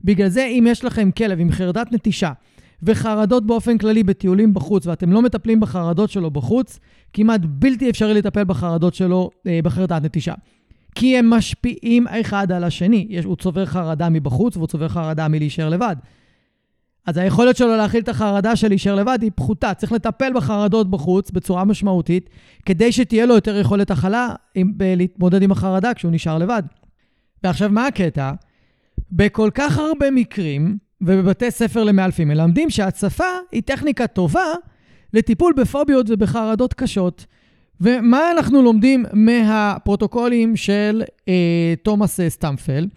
בגלל 0.03 0.29
זה, 0.29 0.45
אם 0.45 0.67
יש 0.69 0.85
לכם 0.85 1.11
כלב 1.11 1.39
עם 1.39 1.51
חרדת 1.51 1.91
נטישה 1.91 2.31
וחרדות 2.83 3.45
באופן 3.45 3.77
כללי 3.77 4.03
בטיולים 4.03 4.53
בחוץ, 4.53 4.87
ואתם 4.87 5.13
לא 5.13 5.21
מטפלים 5.21 5.59
בחרדות 5.59 6.09
שלו 6.09 6.31
בחוץ, 6.31 6.79
כמעט 7.13 7.41
בלתי 7.43 7.89
אפשרי 7.89 8.13
לטפל 8.13 8.43
בחרדות 8.43 8.93
שלו 8.93 9.29
אה, 9.47 9.59
בחרדת 9.63 9.91
נטישה. 9.91 10.33
כי 10.95 11.17
הם 11.17 11.29
משפיעים 11.29 12.07
אחד 12.07 12.51
על 12.51 12.63
השני. 12.63 13.07
יש, 13.09 13.25
הוא 13.25 13.35
צובר 13.35 13.65
חרדה 13.65 14.09
מבחוץ 14.09 14.57
והוא 14.57 14.67
צובר 14.67 14.87
חרדה 14.87 15.27
מלהישאר 15.27 15.69
לבד. 15.69 15.95
אז 17.05 17.17
היכולת 17.17 17.57
שלו 17.57 17.75
להכיל 17.77 18.01
את 18.01 18.09
החרדה 18.09 18.55
של 18.55 18.67
להישאר 18.67 18.95
לבד 18.95 19.19
היא 19.21 19.31
פחותה. 19.35 19.73
צריך 19.73 19.91
לטפל 19.91 20.33
בחרדות 20.33 20.89
בחוץ 20.89 21.31
בצורה 21.31 21.65
משמעותית, 21.65 22.29
כדי 22.65 22.91
שתהיה 22.91 23.25
לו 23.25 23.35
יותר 23.35 23.57
יכולת 23.57 23.91
הכלה 23.91 24.29
להתמודד 24.79 25.41
עם 25.41 25.51
החרדה 25.51 25.93
כשהוא 25.93 26.11
נשאר 26.11 26.37
לבד. 26.37 26.63
ועכשיו, 27.43 27.69
מה 27.69 27.87
הקטע? 27.87 28.31
בכל 29.11 29.49
כך 29.53 29.77
הרבה 29.77 30.11
מקרים, 30.11 30.77
ובבתי 31.01 31.51
ספר 31.51 31.83
למאלפים, 31.83 32.27
מלמדים 32.27 32.69
שהצפה 32.69 33.23
היא 33.51 33.63
טכניקה 33.65 34.07
טובה 34.07 34.53
לטיפול 35.13 35.53
בפוביות 35.57 36.05
ובחרדות 36.09 36.73
קשות. 36.73 37.25
ומה 37.81 38.31
אנחנו 38.31 38.61
לומדים 38.61 39.05
מהפרוטוקולים 39.13 40.55
של 40.55 41.03
אה, 41.27 41.73
תומאס 41.83 42.19
סטמפל? 42.27 42.87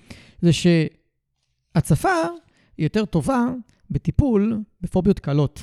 זה 0.43 0.51
שהצפה 0.53 2.15
היא 2.79 2.87
יותר 2.87 3.05
טובה 3.05 3.47
בטיפול 3.91 4.59
בפוביות 4.81 5.19
קלות, 5.19 5.63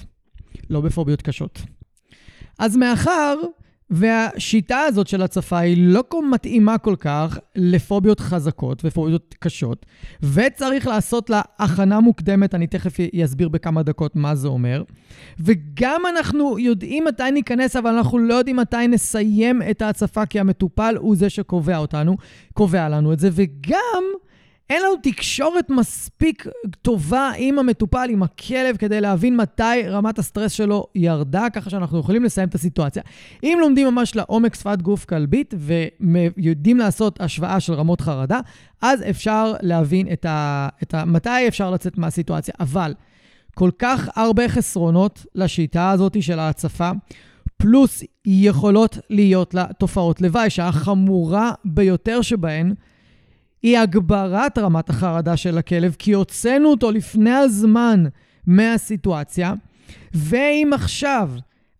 לא 0.70 0.82
בפוביות 0.82 1.22
קשות. 1.22 1.62
אז 2.60 2.78
מאחר 2.78 3.36
והשיטה 3.90 4.80
הזאת 4.80 5.08
של 5.08 5.22
הצפה 5.22 5.58
היא 5.58 5.78
לא 5.80 6.04
מתאימה 6.32 6.78
כל 6.78 6.96
כך 7.00 7.40
לפוביות 7.56 8.20
חזקות 8.20 8.82
ופוביות 8.86 9.36
קשות, 9.40 9.86
וצריך 10.24 10.88
לעשות 10.88 11.30
לה 11.30 11.42
הכנה 11.60 12.00
מוקדמת, 12.00 12.56
אני 12.56 12.68
תכף 12.68 12.98
אסביר 13.24 13.50
בכמה 13.50 13.84
דקות 13.84 14.16
מה 14.16 14.36
זה 14.36 14.48
אומר. 14.48 14.84
וגם 15.40 16.02
אנחנו 16.10 16.60
יודעים 16.60 17.06
מתי 17.06 17.32
ניכנס, 17.32 17.76
אבל 17.76 17.96
אנחנו 17.96 18.18
לא 18.18 18.34
יודעים 18.34 18.56
מתי 18.56 18.88
נסיים 18.88 19.62
את 19.70 19.82
ההצפה, 19.82 20.26
כי 20.26 20.40
המטופל 20.40 20.96
הוא 21.00 21.16
זה 21.16 21.30
שקובע 21.30 21.78
אותנו, 21.78 22.18
קובע 22.54 22.90
לנו 22.90 23.14
את 23.14 23.20
זה, 23.20 23.30
וגם... 23.32 24.04
אין 24.70 24.82
לנו 24.82 24.96
תקשורת 25.04 25.70
מספיק 25.70 26.48
טובה 26.82 27.32
עם 27.38 27.60
המטופל, 27.60 28.08
עם 28.10 28.24
הכלב, 28.24 28.78
כדי 28.78 29.02
להבין 29.02 29.38
מתי 29.38 29.84
רמת 29.88 30.20
הסטרס 30.20 30.52
שלו 30.52 30.88
ירדה, 30.96 31.48
ככה 31.54 31.70
שאנחנו 31.70 32.00
יכולים 32.00 32.24
לסיים 32.24 32.50
את 32.50 32.56
הסיטואציה. 32.56 33.04
אם 33.44 33.58
לומדים 33.62 33.88
ממש 33.88 34.16
לעומק 34.16 34.56
שפת 34.56 34.82
גוף 34.82 35.06
כלבית 35.06 35.54
ויודעים 36.38 36.78
לעשות 36.78 37.22
השוואה 37.22 37.60
של 37.60 37.74
רמות 37.74 38.02
חרדה, 38.02 38.40
אז 38.82 39.04
אפשר 39.10 39.54
להבין 39.62 40.08
את 40.14 40.26
ה, 40.26 40.68
את 40.84 40.94
ה, 40.94 41.06
מתי 41.06 41.48
אפשר 41.48 41.72
לצאת 41.72 41.98
מהסיטואציה. 41.98 42.54
אבל 42.60 42.94
כל 43.56 43.70
כך 43.80 44.10
הרבה 44.16 44.50
חסרונות 44.50 45.26
לשיטה 45.36 45.92
הזאת 45.92 46.24
של 46.24 46.40
ההצפה, 46.40 46.92
פלוס 47.58 48.04
יכולות 48.26 48.98
להיות 49.10 49.54
לה 49.54 49.66
תופעות 49.80 50.22
לוואי, 50.22 50.50
שהחמורה 50.50 51.52
ביותר 51.66 52.22
שבהן, 52.22 52.74
היא 53.64 53.80
הגברת 53.80 54.58
רמת 54.58 54.90
החרדה 54.90 55.38
של 55.38 55.58
הכלב, 55.58 55.96
כי 56.00 56.14
הוצאנו 56.14 56.70
אותו 56.70 56.92
לפני 56.92 57.32
הזמן 57.32 58.04
מהסיטואציה, 58.48 59.54
ואם 60.14 60.70
עכשיו 60.74 61.32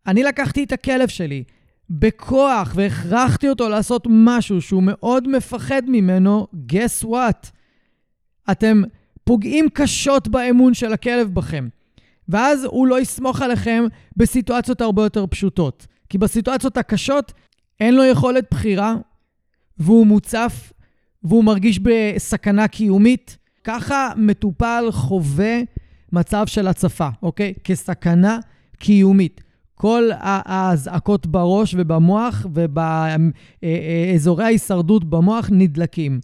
אני 0.08 0.24
לקחתי 0.24 0.64
את 0.64 0.72
הכלב 0.72 1.08
שלי 1.08 1.44
בכוח 1.90 2.72
והכרחתי 2.76 3.50
אותו 3.50 3.70
לעשות 3.70 4.08
משהו 4.10 4.62
שהוא 4.62 4.84
מאוד 4.84 5.28
מפחד 5.28 5.82
ממנו, 5.88 6.48
guess 6.72 7.06
what? 7.06 7.48
אתם 8.52 8.82
פוגעים 9.24 9.70
קשות 9.74 10.28
באמון 10.28 10.74
של 10.74 10.94
הכלב 10.94 11.34
בכם. 11.34 11.68
ואז 12.30 12.64
הוא 12.64 12.88
לא 12.88 13.02
יסמוך 13.02 13.42
עליכם 13.42 13.84
בסיטואציות 14.18 14.82
הרבה 14.82 15.04
יותר 15.04 15.26
פשוטות. 15.28 15.88
כי 16.10 16.18
בסיטואציות 16.18 16.78
הקשות 16.78 17.34
אין 17.80 17.96
לו 17.96 18.04
יכולת 18.04 18.46
בחירה, 18.52 18.96
והוא 19.78 20.08
מוצף, 20.08 20.74
והוא 21.28 21.44
מרגיש 21.44 21.80
בסכנה 21.80 22.68
קיומית, 22.68 23.38
ככה 23.64 24.12
מטופל 24.18 24.86
חווה 24.92 25.62
מצב 26.12 26.48
של 26.48 26.68
הצפה, 26.68 27.10
אוקיי? 27.22 27.54
כסכנה 27.64 28.40
קיומית. 28.78 29.42
כל 29.76 30.10
האזעקות 30.14 31.28
בראש 31.28 31.76
ובמוח 31.78 32.46
ובאזורי 32.54 34.44
ההישרדות 34.44 35.04
במוח 35.04 35.50
נדלקים, 35.52 36.20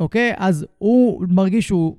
אוקיי? 0.00 0.32
אז 0.36 0.66
הוא 0.78 1.26
מרגיש 1.28 1.66
שהוא... 1.66 1.96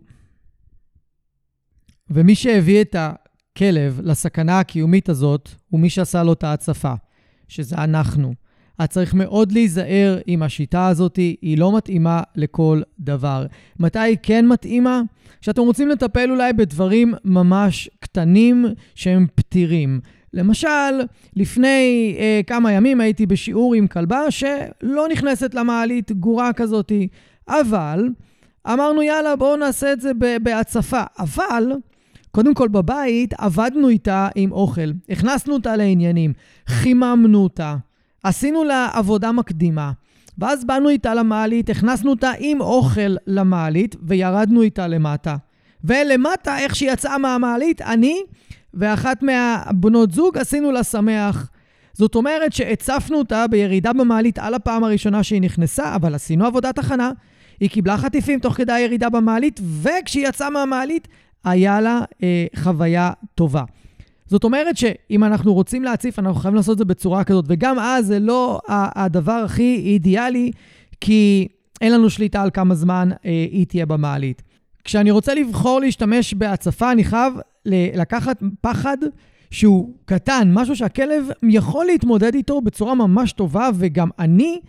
ומי 2.09 2.35
שהביא 2.35 2.81
את 2.81 2.95
הכלב 2.99 4.01
לסכנה 4.03 4.59
הקיומית 4.59 5.09
הזאת, 5.09 5.49
הוא 5.69 5.79
מי 5.79 5.89
שעשה 5.89 6.23
לו 6.23 6.33
את 6.33 6.43
ההצפה, 6.43 6.93
שזה 7.47 7.75
אנחנו. 7.75 8.33
אז 8.79 8.87
צריך 8.87 9.13
מאוד 9.13 9.51
להיזהר 9.51 10.17
עם 10.27 10.43
השיטה 10.43 10.87
הזאת, 10.87 11.15
היא 11.15 11.57
לא 11.57 11.77
מתאימה 11.77 12.21
לכל 12.35 12.81
דבר. 12.99 13.45
מתי 13.79 13.99
היא 13.99 14.17
כן 14.23 14.47
מתאימה? 14.47 15.01
כשאתם 15.41 15.61
רוצים 15.61 15.87
לטפל 15.87 16.31
אולי 16.31 16.53
בדברים 16.53 17.13
ממש 17.25 17.89
קטנים 17.99 18.65
שהם 18.95 19.27
פתירים. 19.35 19.99
למשל, 20.33 20.67
לפני 21.35 22.15
אה, 22.19 22.41
כמה 22.47 22.71
ימים 22.71 23.01
הייתי 23.01 23.25
בשיעור 23.25 23.73
עם 23.73 23.87
כלבה 23.87 24.31
שלא 24.31 25.07
נכנסת 25.11 25.53
למעלית, 25.53 26.11
גורה 26.11 26.53
כזאת, 26.53 26.91
אבל 27.47 28.09
אמרנו, 28.73 29.01
יאללה, 29.01 29.35
בואו 29.35 29.55
נעשה 29.55 29.93
את 29.93 30.01
זה 30.01 30.11
בהצפה. 30.43 31.03
אבל, 31.19 31.71
קודם 32.31 32.53
כל 32.53 32.67
בבית 32.67 33.33
עבדנו 33.37 33.89
איתה 33.89 34.27
עם 34.35 34.51
אוכל, 34.51 34.91
הכנסנו 35.09 35.53
אותה 35.53 35.75
לעניינים, 35.75 36.33
חיממנו 36.67 37.43
אותה, 37.43 37.75
עשינו 38.27 38.63
לה 38.63 38.89
עבודה 38.93 39.31
מקדימה. 39.31 39.91
ואז 40.37 40.65
באנו 40.65 40.89
איתה 40.89 41.13
למעלית, 41.13 41.69
הכנסנו 41.69 42.11
אותה 42.11 42.31
עם 42.39 42.61
אוכל 42.61 43.15
למעלית 43.27 43.95
וירדנו 44.03 44.61
איתה 44.61 44.87
למטה. 44.87 45.35
ולמטה, 45.83 46.57
איך 46.59 46.75
שהיא 46.75 46.91
יצאה 46.91 47.17
מהמעלית, 47.17 47.81
אני 47.81 48.21
ואחת 48.73 49.23
מהבנות 49.23 50.11
זוג 50.11 50.37
עשינו 50.37 50.71
לה 50.71 50.83
שמח. 50.83 51.49
זאת 51.93 52.15
אומרת 52.15 52.53
שהצפנו 52.53 53.17
אותה 53.17 53.47
בירידה 53.47 53.93
במעלית 53.93 54.39
על 54.39 54.53
הפעם 54.53 54.83
הראשונה 54.83 55.23
שהיא 55.23 55.41
נכנסה, 55.41 55.95
אבל 55.95 56.15
עשינו 56.15 56.45
עבודת 56.45 56.77
הכנה. 56.77 57.11
היא 57.59 57.69
קיבלה 57.69 57.97
חטיפים 57.97 58.39
תוך 58.39 58.53
כדי 58.53 58.73
הירידה 58.73 59.09
במעלית, 59.09 59.59
וכשהיא 59.81 60.27
יצאה 60.27 60.49
מהמעלית, 60.49 61.07
היה 61.43 61.81
לה 61.81 62.01
אה, 62.23 62.45
חוויה 62.55 63.11
טובה. 63.35 63.63
זאת 64.27 64.43
אומרת 64.43 64.77
שאם 64.77 65.23
אנחנו 65.23 65.53
רוצים 65.53 65.83
להציף, 65.83 66.19
אנחנו 66.19 66.39
חייבים 66.39 66.55
לעשות 66.55 66.73
את 66.73 66.77
זה 66.77 66.85
בצורה 66.85 67.23
כזאת, 67.23 67.45
וגם 67.47 67.79
אז 67.79 68.05
זה 68.05 68.19
לא 68.19 68.59
הדבר 68.67 69.31
הכי 69.45 69.75
אידיאלי, 69.85 70.51
כי 71.01 71.47
אין 71.81 71.93
לנו 71.93 72.09
שליטה 72.09 72.41
על 72.41 72.49
כמה 72.53 72.75
זמן 72.75 73.09
אה, 73.11 73.31
היא 73.51 73.65
תהיה 73.65 73.85
במעלית. 73.85 74.41
כשאני 74.83 75.11
רוצה 75.11 75.33
לבחור 75.33 75.79
להשתמש 75.79 76.33
בהצפה, 76.33 76.91
אני 76.91 77.03
חייב 77.03 77.33
לקחת 77.95 78.43
פחד 78.61 78.97
שהוא 79.51 79.93
קטן, 80.05 80.49
משהו 80.53 80.75
שהכלב 80.75 81.27
יכול 81.43 81.85
להתמודד 81.85 82.35
איתו 82.35 82.61
בצורה 82.61 82.95
ממש 82.95 83.31
טובה, 83.31 83.69
וגם 83.75 84.09
אני 84.19 84.59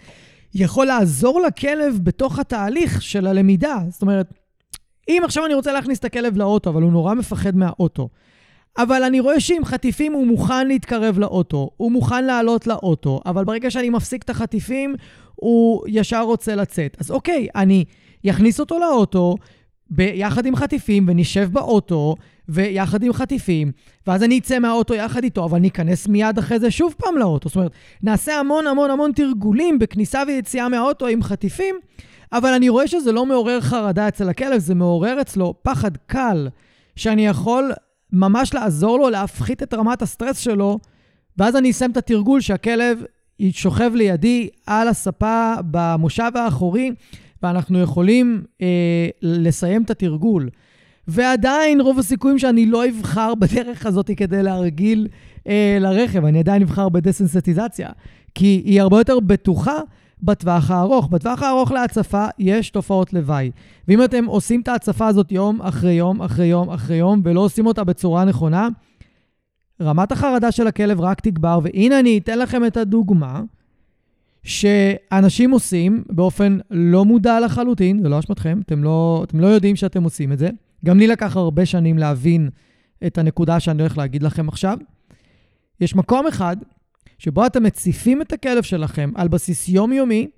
יכול 0.55 0.87
לעזור 0.87 1.41
לכלב 1.41 1.99
בתוך 2.03 2.39
התהליך 2.39 3.03
של 3.03 3.27
הלמידה. 3.27 3.79
זאת 3.89 4.03
אומרת, 4.03 4.35
אם 5.09 5.23
עכשיו 5.25 5.47
אני 5.47 5.55
רוצה 5.55 5.73
להכניס 5.73 5.99
את 5.99 6.05
הכלב 6.05 6.37
לאוטו, 6.37 6.71
אבל 6.71 6.83
הוא 6.83 6.93
נורא 6.93 7.15
מפחד 7.15 7.57
מהאוטו, 7.57 8.09
אבל 8.79 9.03
אני 9.03 9.21
רואה 9.21 9.41
שעם 9.41 9.65
חטיפים 9.65 10.13
הוא 10.13 10.27
מוכן 10.27 10.69
להתקרב 10.69 11.19
לאוטו, 11.19 11.71
הוא 11.77 11.93
מוכן 11.93 12.25
לעלות 12.25 12.67
לאוטו, 12.67 13.21
אבל 13.27 13.45
ברגע 13.45 13.71
שאני 13.71 13.91
מפסיק 13.91 14.23
את 14.23 14.31
החטיפים, 14.31 14.95
הוא 15.35 15.85
ישר 15.89 16.21
רוצה 16.21 16.55
לצאת. 16.55 16.97
אז 17.01 17.11
אוקיי, 17.11 17.49
אני 17.55 17.85
אכניס 18.31 18.61
אותו 18.61 18.79
לאוטו, 18.79 19.37
ביחד 19.91 20.47
עם 20.47 20.57
חטיפים, 20.57 21.05
ונשב 21.09 21.49
באוטו, 21.53 22.15
ויחד 22.49 23.03
עם 23.03 23.13
חטיפים, 23.13 23.73
ואז 24.07 24.23
אני 24.23 24.39
אצא 24.39 24.59
מהאוטו 24.59 24.95
יחד 24.95 25.25
איתו, 25.25 25.45
אבל 25.45 25.59
אני 25.59 25.69
אכנס 25.69 26.09
מיד 26.09 26.39
אחרי 26.39 26.59
זה 26.59 26.71
שוב 26.71 26.95
פעם 26.99 27.17
לאוטו. 27.17 27.49
זאת 27.49 27.57
אומרת, 27.57 27.73
נעשה 28.03 28.41
המון 28.41 28.67
המון 28.67 28.91
המון 28.91 29.13
תרגולים 29.13 29.79
בכניסה 29.79 30.23
ויציאה 30.27 30.69
מהאוטו 30.69 31.07
עם 31.07 31.23
חטיפים, 31.23 31.75
אבל 32.33 32.53
אני 32.53 32.69
רואה 32.69 32.89
שזה 32.89 33.13
לא 33.13 33.27
מעורר 33.27 33.61
חרדה 33.61 34.09
אצל 34.09 34.29
הכלב, 34.29 34.59
זה 34.59 34.75
מעורר 34.75 35.21
אצלו 35.21 35.55
פחד 35.63 35.97
קל, 36.07 36.49
שאני 36.97 37.27
יכול 37.27 37.73
ממש 38.13 38.55
לעזור 38.55 38.99
לו 38.99 39.11
להפחית 39.11 39.63
את 39.63 39.75
רמת 39.75 40.03
הסטרס 40.03 40.39
שלו, 40.39 40.79
ואז 41.39 41.57
אני 41.57 41.71
אסיים 41.71 41.91
את 41.91 41.97
התרגול 41.97 42.41
שהכלב 42.41 43.03
שוכב 43.51 43.91
לידי 43.95 44.49
על 44.67 44.89
הספה 44.89 45.55
במושב 45.71 46.31
האחורי, 46.35 46.91
ואנחנו 47.43 47.81
יכולים 47.81 48.43
אה, 48.63 49.09
לסיים 49.23 49.83
את 49.83 49.91
התרגול. 49.91 50.49
ועדיין 51.09 51.81
רוב 51.81 51.99
הסיכויים 51.99 52.39
שאני 52.39 52.67
לא 52.67 52.89
אבחר 52.89 53.35
בדרך 53.35 53.87
הזאת 53.87 54.11
כדי 54.17 54.43
להרגיל 54.43 55.09
אה, 55.49 55.79
לרכב, 55.81 56.25
אני 56.25 56.39
עדיין 56.39 56.63
אבחר 56.63 56.89
בדסנסיטיזציה, 56.89 57.89
כי 58.35 58.63
היא 58.65 58.81
הרבה 58.81 58.99
יותר 58.99 59.21
בטוחה 59.21 59.81
בטווח 60.23 60.71
הארוך. 60.71 61.09
בטווח 61.09 61.43
הארוך 61.43 61.73
להצפה 61.73 62.27
יש 62.39 62.71
תופעות 62.71 63.13
לוואי. 63.13 63.51
ואם 63.89 64.05
אתם 64.05 64.25
עושים 64.25 64.61
את 64.61 64.69
ההצפה 64.69 65.07
הזאת 65.07 65.33
יום 65.33 65.63
אחרי 65.63 65.93
יום 65.93 66.23
אחרי 66.23 66.47
יום 66.47 66.71
אחרי 66.71 66.97
יום 66.97 67.21
ולא 67.25 67.41
עושים 67.41 67.67
אותה 67.67 67.85
בצורה 67.85 68.25
נכונה, 68.25 68.69
רמת 69.83 70.13
החרדה 70.13 70.53
של 70.53 70.67
הכלב 70.67 71.01
רק 71.01 71.21
תגבר, 71.21 71.59
והנה 71.63 72.01
אני 72.01 72.19
אתן 72.19 72.39
לכם 72.39 72.67
את 72.67 72.77
הדוגמה 72.77 73.43
שאנשים 74.43 75.51
עושים 75.51 76.05
באופן 76.11 76.59
לא 76.71 77.05
מודע 77.05 77.41
לחלוטין, 77.41 78.03
זה 78.03 78.09
לא 78.09 78.19
אשמתכם, 78.19 78.61
אתם 78.65 78.85
לא, 78.85 79.25
אתם 79.25 79.41
לא 79.41 79.47
יודעים 79.47 79.77
שאתם 79.77 80.03
עושים 80.03 80.33
את 80.33 80.39
זה. 80.39 80.51
גם 80.85 80.99
לי 80.99 81.07
לקח 81.07 81.37
הרבה 81.37 81.67
שנים 81.67 81.99
להבין 81.99 82.51
את 83.07 83.19
הנקודה 83.19 83.61
שאני 83.61 83.83
הולך 83.83 83.99
להגיד 83.99 84.23
לכם 84.23 84.49
עכשיו. 84.49 84.79
יש 85.81 85.97
מקום 85.97 86.27
אחד 86.27 86.57
שבו 87.19 87.47
אתם 87.47 87.63
מציפים 87.63 88.23
את 88.23 88.33
הכלב 88.33 88.63
שלכם 88.63 89.11
על 89.15 89.29
בסיס 89.29 89.69
יומיומי, 89.69 90.29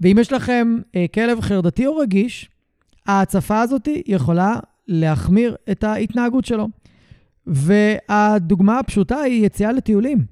ואם 0.00 0.16
יש 0.20 0.32
לכם 0.32 0.78
אה, 0.96 1.06
כלב 1.14 1.40
חרדתי 1.40 1.86
או 1.86 1.96
רגיש, 1.96 2.50
ההצפה 3.06 3.60
הזאת 3.60 3.88
יכולה 4.06 4.56
להחמיר 4.88 5.56
את 5.70 5.84
ההתנהגות 5.84 6.44
שלו. 6.44 6.68
והדוגמה 7.46 8.78
הפשוטה 8.78 9.20
היא 9.20 9.46
יציאה 9.46 9.72
לטיולים. 9.72 10.24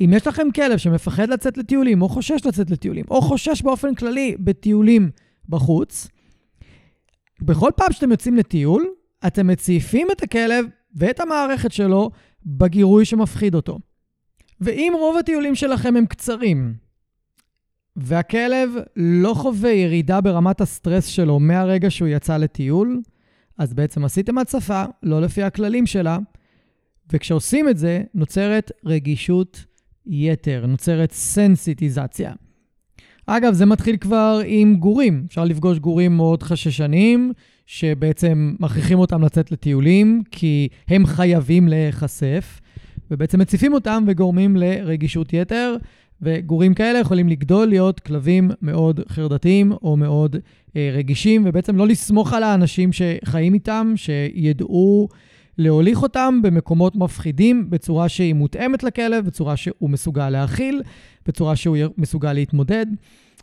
אם 0.00 0.12
יש 0.16 0.26
לכם 0.26 0.46
כלב 0.54 0.76
שמפחד 0.76 1.28
לצאת 1.28 1.58
לטיולים, 1.58 2.02
או 2.02 2.08
חושש 2.08 2.46
לצאת 2.46 2.70
לטיולים, 2.70 3.04
או 3.10 3.22
חושש 3.22 3.62
באופן 3.62 3.94
כללי 3.94 4.36
בטיולים 4.38 5.10
בחוץ, 5.48 6.08
בכל 7.42 7.70
פעם 7.76 7.92
שאתם 7.92 8.10
יוצאים 8.10 8.36
לטיול, 8.36 8.86
אתם 9.26 9.46
מציפים 9.46 10.08
את 10.12 10.22
הכלב 10.22 10.66
ואת 10.94 11.20
המערכת 11.20 11.72
שלו 11.72 12.10
בגירוי 12.46 13.04
שמפחיד 13.04 13.54
אותו. 13.54 13.78
ואם 14.62 14.92
רוב 14.98 15.16
הטיולים 15.16 15.54
שלכם 15.54 15.96
הם 15.96 16.06
קצרים, 16.06 16.74
והכלב 17.96 18.70
לא 18.96 19.34
חווה 19.34 19.70
ירידה 19.70 20.20
ברמת 20.20 20.60
הסטרס 20.60 21.06
שלו 21.06 21.40
מהרגע 21.40 21.90
שהוא 21.90 22.08
יצא 22.08 22.36
לטיול, 22.36 23.00
אז 23.58 23.74
בעצם 23.74 24.04
עשיתם 24.04 24.38
הצפה 24.38 24.84
לא 25.02 25.20
לפי 25.22 25.42
הכללים 25.42 25.86
שלה, 25.86 26.18
וכשעושים 27.12 27.68
את 27.68 27.78
זה, 27.78 28.02
נוצרת 28.14 28.70
רגישות 28.84 29.64
יתר, 30.06 30.66
נוצרת 30.66 31.12
סנסיטיזציה. 31.12 32.32
אגב, 33.26 33.52
זה 33.52 33.66
מתחיל 33.66 33.96
כבר 33.96 34.40
עם 34.46 34.76
גורים. 34.76 35.24
אפשר 35.28 35.44
לפגוש 35.44 35.78
גורים 35.78 36.16
מאוד 36.16 36.42
חששניים, 36.42 37.32
שבעצם 37.66 38.54
מכריחים 38.60 38.98
אותם 38.98 39.22
לצאת 39.22 39.52
לטיולים, 39.52 40.22
כי 40.30 40.68
הם 40.88 41.06
חייבים 41.06 41.68
להיחשף, 41.68 42.60
ובעצם 43.12 43.40
מציפים 43.40 43.72
אותם 43.74 44.04
וגורמים 44.06 44.56
לרגישות 44.56 45.32
יתר, 45.32 45.76
וגורים 46.22 46.74
כאלה 46.74 46.98
יכולים 46.98 47.28
לגדול 47.28 47.68
להיות 47.68 48.00
כלבים 48.00 48.50
מאוד 48.62 49.00
חרדתיים 49.08 49.72
או 49.82 49.96
מאוד 49.96 50.36
אה, 50.76 50.90
רגישים, 50.92 51.42
ובעצם 51.46 51.76
לא 51.76 51.86
לסמוך 51.86 52.32
על 52.32 52.42
האנשים 52.42 52.90
שחיים 52.92 53.54
איתם, 53.54 53.92
שידעו 53.96 55.08
להוליך 55.58 56.02
אותם 56.02 56.40
במקומות 56.42 56.96
מפחידים 56.96 57.70
בצורה 57.70 58.08
שהיא 58.08 58.34
מותאמת 58.34 58.82
לכלב, 58.82 59.26
בצורה 59.26 59.56
שהוא 59.56 59.90
מסוגל 59.90 60.30
להכיל, 60.30 60.82
בצורה 61.26 61.56
שהוא 61.56 61.76
מסוגל 61.98 62.32
להתמודד. 62.32 62.86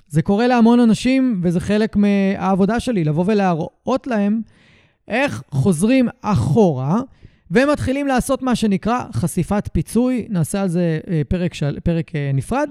זה 0.07 0.21
קורה 0.21 0.47
להמון 0.47 0.79
אנשים, 0.79 1.39
וזה 1.43 1.59
חלק 1.59 1.95
מהעבודה 1.95 2.79
שלי, 2.79 3.03
לבוא 3.03 3.23
ולהראות 3.27 4.07
להם 4.07 4.41
איך 5.07 5.43
חוזרים 5.51 6.07
אחורה, 6.21 7.01
ומתחילים 7.51 8.07
לעשות 8.07 8.41
מה 8.41 8.55
שנקרא 8.55 9.03
חשיפת 9.13 9.69
פיצוי. 9.73 10.27
נעשה 10.29 10.61
על 10.61 10.67
זה 10.67 10.99
אה, 11.09 11.21
פרק, 11.27 11.53
של, 11.53 11.79
פרק 11.83 12.15
אה, 12.15 12.31
נפרד. 12.33 12.69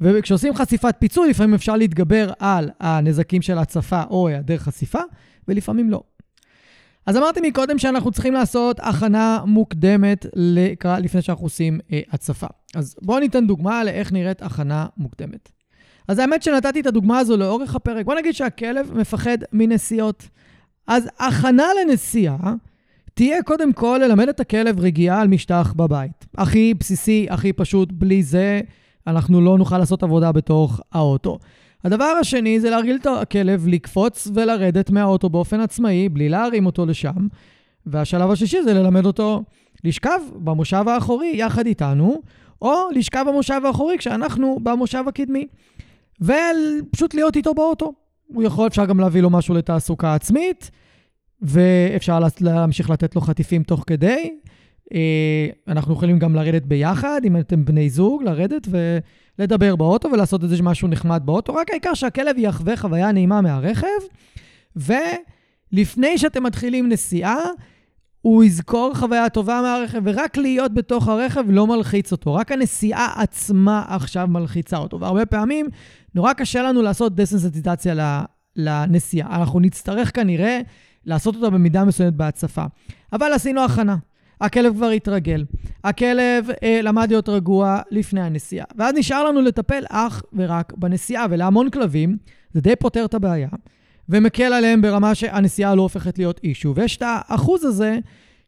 וכשעושים 0.00 0.54
חשיפת 0.54 0.94
פיצוי, 0.98 1.30
לפעמים 1.30 1.54
אפשר 1.54 1.76
להתגבר 1.76 2.30
על 2.38 2.70
הנזקים 2.80 3.42
של 3.42 3.58
הצפה 3.58 4.02
או 4.10 4.28
היעדר 4.28 4.58
חשיפה, 4.58 5.00
ולפעמים 5.48 5.90
לא. 5.90 6.02
אז 7.06 7.16
אמרתי 7.16 7.40
מקודם 7.40 7.78
שאנחנו 7.78 8.10
צריכים 8.10 8.34
לעשות 8.34 8.80
הכנה 8.80 9.40
מוקדמת 9.46 10.26
לקראת, 10.34 11.02
לפני 11.02 11.22
שאנחנו 11.22 11.46
עושים 11.46 11.80
אה, 11.92 12.00
הצפה. 12.10 12.46
אז 12.74 12.96
בואו 13.02 13.18
ניתן 13.18 13.46
דוגמה 13.46 13.84
לאיך 13.84 14.12
נראית 14.12 14.42
הכנה 14.42 14.86
מוקדמת. 14.96 15.52
אז 16.08 16.18
האמת 16.18 16.42
שנתתי 16.42 16.80
את 16.80 16.86
הדוגמה 16.86 17.18
הזו 17.18 17.36
לאורך 17.36 17.74
הפרק. 17.74 18.06
בוא 18.06 18.14
נגיד 18.14 18.34
שהכלב 18.34 18.92
מפחד 18.94 19.38
מנסיעות. 19.52 20.28
אז 20.86 21.08
הכנה 21.18 21.66
לנסיעה 21.82 22.54
תהיה 23.20 23.42
קודם 23.42 23.72
כל 23.72 24.00
ללמד 24.04 24.28
את 24.28 24.40
הכלב 24.40 24.80
רגיעה 24.80 25.20
על 25.20 25.28
משטח 25.28 25.72
בבית. 25.76 26.26
הכי 26.38 26.74
בסיסי, 26.74 27.26
הכי 27.30 27.52
פשוט, 27.52 27.88
בלי 27.92 28.22
זה 28.22 28.60
אנחנו 29.06 29.40
לא 29.40 29.58
נוכל 29.58 29.78
לעשות 29.78 30.02
עבודה 30.02 30.32
בתוך 30.32 30.80
האוטו. 30.92 31.38
הדבר 31.84 32.04
השני 32.04 32.60
זה 32.60 32.70
להרגיל 32.70 32.96
את 33.00 33.06
הכלב 33.06 33.66
לקפוץ 33.68 34.28
ולרדת 34.34 34.90
מהאוטו 34.90 35.28
באופן 35.28 35.60
עצמאי, 35.60 36.08
בלי 36.08 36.28
להרים 36.28 36.66
אותו 36.66 36.86
לשם. 36.86 37.28
והשלב 37.86 38.30
השלישי 38.30 38.62
זה 38.62 38.74
ללמד 38.74 39.06
אותו 39.06 39.42
לשכב 39.84 40.20
במושב 40.34 40.84
האחורי 40.88 41.32
יחד 41.34 41.66
איתנו, 41.66 42.22
או 42.62 42.74
לשכב 42.94 43.24
במושב 43.28 43.60
האחורי 43.64 43.98
כשאנחנו 43.98 44.58
במושב 44.62 45.04
הקדמי. 45.08 45.46
ופשוט 46.20 47.14
להיות 47.14 47.36
איתו 47.36 47.54
באוטו. 47.54 47.92
הוא 48.26 48.42
יכול, 48.42 48.66
אפשר 48.66 48.84
גם 48.84 49.00
להביא 49.00 49.22
לו 49.22 49.30
משהו 49.30 49.54
לתעסוקה 49.54 50.14
עצמית, 50.14 50.70
ואפשר 51.42 52.20
להמשיך 52.40 52.90
לתת 52.90 53.16
לו 53.16 53.20
חטיפים 53.20 53.62
תוך 53.62 53.84
כדי. 53.86 54.36
אה, 54.94 55.48
אנחנו 55.68 55.92
יכולים 55.92 56.18
גם 56.18 56.34
לרדת 56.34 56.66
ביחד, 56.66 57.20
אם 57.24 57.36
אתם 57.36 57.64
בני 57.64 57.90
זוג, 57.90 58.22
לרדת 58.22 58.68
ולדבר 59.38 59.76
באוטו 59.76 60.08
ולעשות 60.12 60.44
איזה 60.44 60.62
משהו 60.62 60.88
נחמד 60.88 61.22
באוטו, 61.24 61.54
רק 61.54 61.70
העיקר 61.70 61.94
שהכלב 61.94 62.38
יחווה 62.38 62.76
חוויה 62.76 63.12
נעימה 63.12 63.40
מהרכב, 63.40 63.86
ולפני 64.76 66.18
שאתם 66.18 66.42
מתחילים 66.42 66.88
נסיעה, 66.88 67.38
הוא 68.22 68.44
יזכור 68.44 68.94
חוויה 68.94 69.28
טובה 69.28 69.60
מהרכב, 69.62 70.00
ורק 70.04 70.36
להיות 70.36 70.74
בתוך 70.74 71.08
הרכב 71.08 71.44
לא 71.48 71.66
מלחיץ 71.66 72.12
אותו. 72.12 72.34
רק 72.34 72.52
הנסיעה 72.52 73.12
עצמה 73.16 73.84
עכשיו 73.88 74.28
מלחיצה 74.28 74.76
אותו. 74.76 75.00
והרבה 75.00 75.26
פעמים 75.26 75.66
נורא 76.14 76.32
קשה 76.32 76.62
לנו 76.62 76.82
לעשות 76.82 77.14
דסנסיטיזציה 77.14 78.22
לנסיעה. 78.56 79.36
אנחנו 79.36 79.60
נצטרך 79.60 80.16
כנראה 80.16 80.60
לעשות 81.06 81.36
אותה 81.36 81.50
במידה 81.50 81.84
מסוימת 81.84 82.14
בהצפה. 82.14 82.64
אבל 83.12 83.32
עשינו 83.32 83.64
הכנה. 83.64 83.96
הכלב 84.40 84.74
כבר 84.74 84.88
התרגל. 84.88 85.44
הכלב 85.84 86.48
אה, 86.62 86.80
למד 86.82 87.08
להיות 87.10 87.28
רגוע 87.28 87.80
לפני 87.90 88.20
הנסיעה. 88.20 88.66
ואז 88.76 88.94
נשאר 88.94 89.24
לנו 89.24 89.42
לטפל 89.42 89.84
אך 89.88 90.22
ורק 90.32 90.72
בנסיעה, 90.76 91.26
ולהמון 91.30 91.70
כלבים 91.70 92.16
זה 92.54 92.60
די 92.60 92.76
פותר 92.76 93.04
את 93.04 93.14
הבעיה. 93.14 93.48
ומקל 94.08 94.52
עליהם 94.52 94.82
ברמה 94.82 95.14
שהנסיעה 95.14 95.74
לא 95.74 95.82
הופכת 95.82 96.18
להיות 96.18 96.40
אישו. 96.44 96.72
ויש 96.76 96.96
את 96.96 97.02
האחוז 97.06 97.64
הזה, 97.64 97.98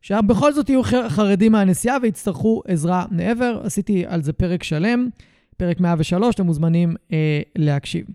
שבכל 0.01 0.53
זאת 0.53 0.69
יהיו 0.69 0.83
חרדים 1.09 1.53
מהנסיעה 1.53 1.97
ויצטרכו 2.03 2.63
עזרה 2.67 3.05
מעבר. 3.11 3.61
עשיתי 3.65 4.05
על 4.07 4.23
זה 4.23 4.33
פרק 4.33 4.63
שלם, 4.63 5.09
פרק 5.57 5.81
103, 5.81 6.35
אתם 6.35 6.47
מוזמנים 6.47 6.95
אה, 7.13 7.41
להקשיב. 7.57 8.07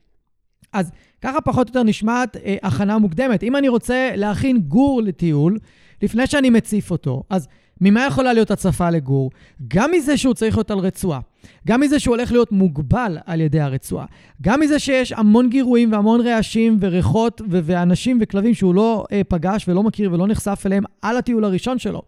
אז 0.73 0.91
ככה 1.21 1.41
פחות 1.41 1.67
או 1.67 1.69
יותר 1.69 1.83
נשמעת 1.83 2.37
אה, 2.37 2.55
הכנה 2.63 2.97
מוקדמת. 2.97 3.43
אם 3.43 3.55
אני 3.55 3.67
רוצה 3.67 4.11
להכין 4.15 4.59
גור 4.59 5.01
לטיול, 5.01 5.57
לפני 6.01 6.27
שאני 6.27 6.49
מציף 6.49 6.91
אותו, 6.91 7.23
אז 7.29 7.47
ממה 7.81 8.05
יכולה 8.05 8.33
להיות 8.33 8.51
הצפה 8.51 8.89
לגור? 8.89 9.31
גם 9.67 9.91
מזה 9.91 10.17
שהוא 10.17 10.33
צריך 10.33 10.57
להיות 10.57 10.71
על 10.71 10.77
רצועה, 10.77 11.19
גם 11.67 11.81
מזה 11.81 11.99
שהוא 11.99 12.15
הולך 12.15 12.31
להיות 12.31 12.51
מוגבל 12.51 13.17
על 13.25 13.41
ידי 13.41 13.59
הרצועה, 13.59 14.05
גם 14.41 14.59
מזה 14.59 14.79
שיש 14.79 15.11
המון 15.11 15.49
גירויים 15.49 15.91
והמון 15.91 16.21
רעשים 16.21 16.77
וריחות 16.81 17.41
ו- 17.49 17.59
ואנשים 17.63 18.17
וכלבים 18.21 18.53
שהוא 18.53 18.75
לא 18.75 19.05
אה, 19.11 19.21
פגש 19.27 19.67
ולא 19.67 19.83
מכיר 19.83 20.13
ולא 20.13 20.27
נחשף 20.27 20.63
אליהם 20.65 20.83
על 21.01 21.17
הטיול 21.17 21.43
הראשון 21.45 21.79
שלו. 21.79 22.01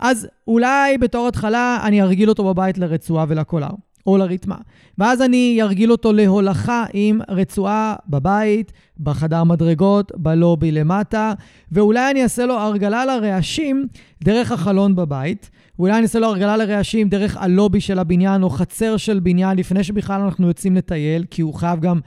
אז 0.00 0.28
אולי 0.48 0.98
בתור 0.98 1.28
התחלה 1.28 1.78
אני 1.84 2.02
ארגיל 2.02 2.28
אותו 2.28 2.44
בבית 2.44 2.78
לרצועה 2.78 3.24
ולקולר. 3.28 3.70
או 4.06 4.16
לריתמה. 4.16 4.56
ואז 4.98 5.22
אני 5.22 5.58
ארגיל 5.62 5.92
אותו 5.92 6.12
להולכה 6.12 6.84
עם 6.92 7.20
רצועה 7.28 7.94
בבית, 8.08 8.72
בחדר 9.00 9.44
מדרגות, 9.44 10.12
בלובי 10.16 10.72
למטה, 10.72 11.32
ואולי 11.72 12.10
אני 12.10 12.22
אעשה 12.22 12.46
לו 12.46 12.54
הרגלה 12.54 13.04
לרעשים 13.04 13.86
דרך 14.24 14.52
החלון 14.52 14.96
בבית. 14.96 15.50
ואולי 15.78 15.94
אני 15.94 16.02
אעשה 16.02 16.18
לו 16.18 16.26
הרגלה 16.26 16.56
לרעשים 16.56 17.08
דרך 17.08 17.36
הלובי 17.36 17.80
של 17.80 17.98
הבניין 17.98 18.42
או 18.42 18.50
חצר 18.50 18.96
של 18.96 19.20
בניין 19.20 19.58
לפני 19.58 19.84
שבכלל 19.84 20.20
אנחנו 20.20 20.48
יוצאים 20.48 20.76
לטייל, 20.76 21.24
כי 21.30 21.42
הוא 21.42 21.54
חייב 21.54 21.80
גם, 21.80 22.00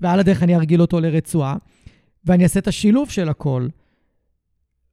ועל 0.00 0.20
הדרך 0.20 0.42
אני 0.42 0.56
ארגיל 0.56 0.80
אותו 0.80 1.00
לרצועה. 1.00 1.56
ואני 2.24 2.44
אעשה 2.44 2.60
את 2.60 2.68
השילוב 2.68 3.10
של 3.10 3.28
הכל. 3.28 3.66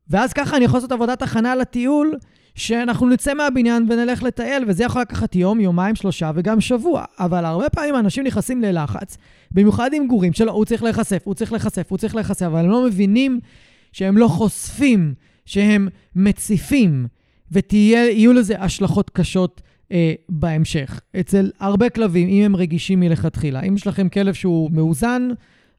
ואז 0.10 0.34
ככה 0.34 0.58
אני 0.58 0.65
יכול 0.65 0.78
לעשות 0.78 0.91
עבודת 0.91 1.22
הכנה 1.22 1.56
לטיול 1.56 2.17
שאנחנו 2.56 3.10
נצא 3.10 3.34
מהבניין 3.34 3.86
ונלך 3.89 4.24
לטייל, 4.24 4.63
וזה 4.67 4.84
יכול 4.84 5.02
לקחת 5.02 5.36
יום, 5.36 5.60
יומיים, 5.60 5.95
שלושה 5.95 6.32
וגם 6.36 6.62
שבוע. 6.62 7.04
אבל 7.19 7.45
הרבה 7.45 7.69
פעמים 7.69 7.95
אנשים 7.95 8.24
נכנסים 8.24 8.62
ללחץ, 8.62 9.17
במיוחד 9.52 9.93
עם 9.93 10.08
גורים 10.08 10.34
שלו, 10.34 10.52
הוא 10.52 10.65
צריך 10.65 10.84
להיחשף, 10.84 11.22
הוא 11.24 11.34
צריך 11.34 11.52
להיחשף, 11.52 11.86
הוא 11.89 11.98
צריך 11.98 12.15
להיחשף, 12.15 12.45
אבל 12.45 12.60
הם 12.60 12.69
לא 12.69 12.86
מבינים 12.86 13.39
שהם 13.91 14.17
לא 14.17 14.28
חושפים, 14.28 15.13
שהם 15.45 15.88
מציפים, 16.15 17.08
ויהיו 17.52 18.34
לזה 18.34 18.60
השלכות 18.60 19.10
קשות 19.10 19.62
אה, 19.91 20.13
בהמשך. 20.30 21.02
אצל 21.19 21.52
הרבה 21.60 21.89
כלבים, 21.89 22.30
אם 22.30 22.45
הם 22.45 22.56
רגישים 22.56 23.00
מלכתחילה, 23.00 23.62
אם 23.62 23.76
יש 23.76 23.88
לכם 23.88 24.10
כלב 24.10 24.34
שהוא 24.34 24.72
מאוזן, 24.72 25.30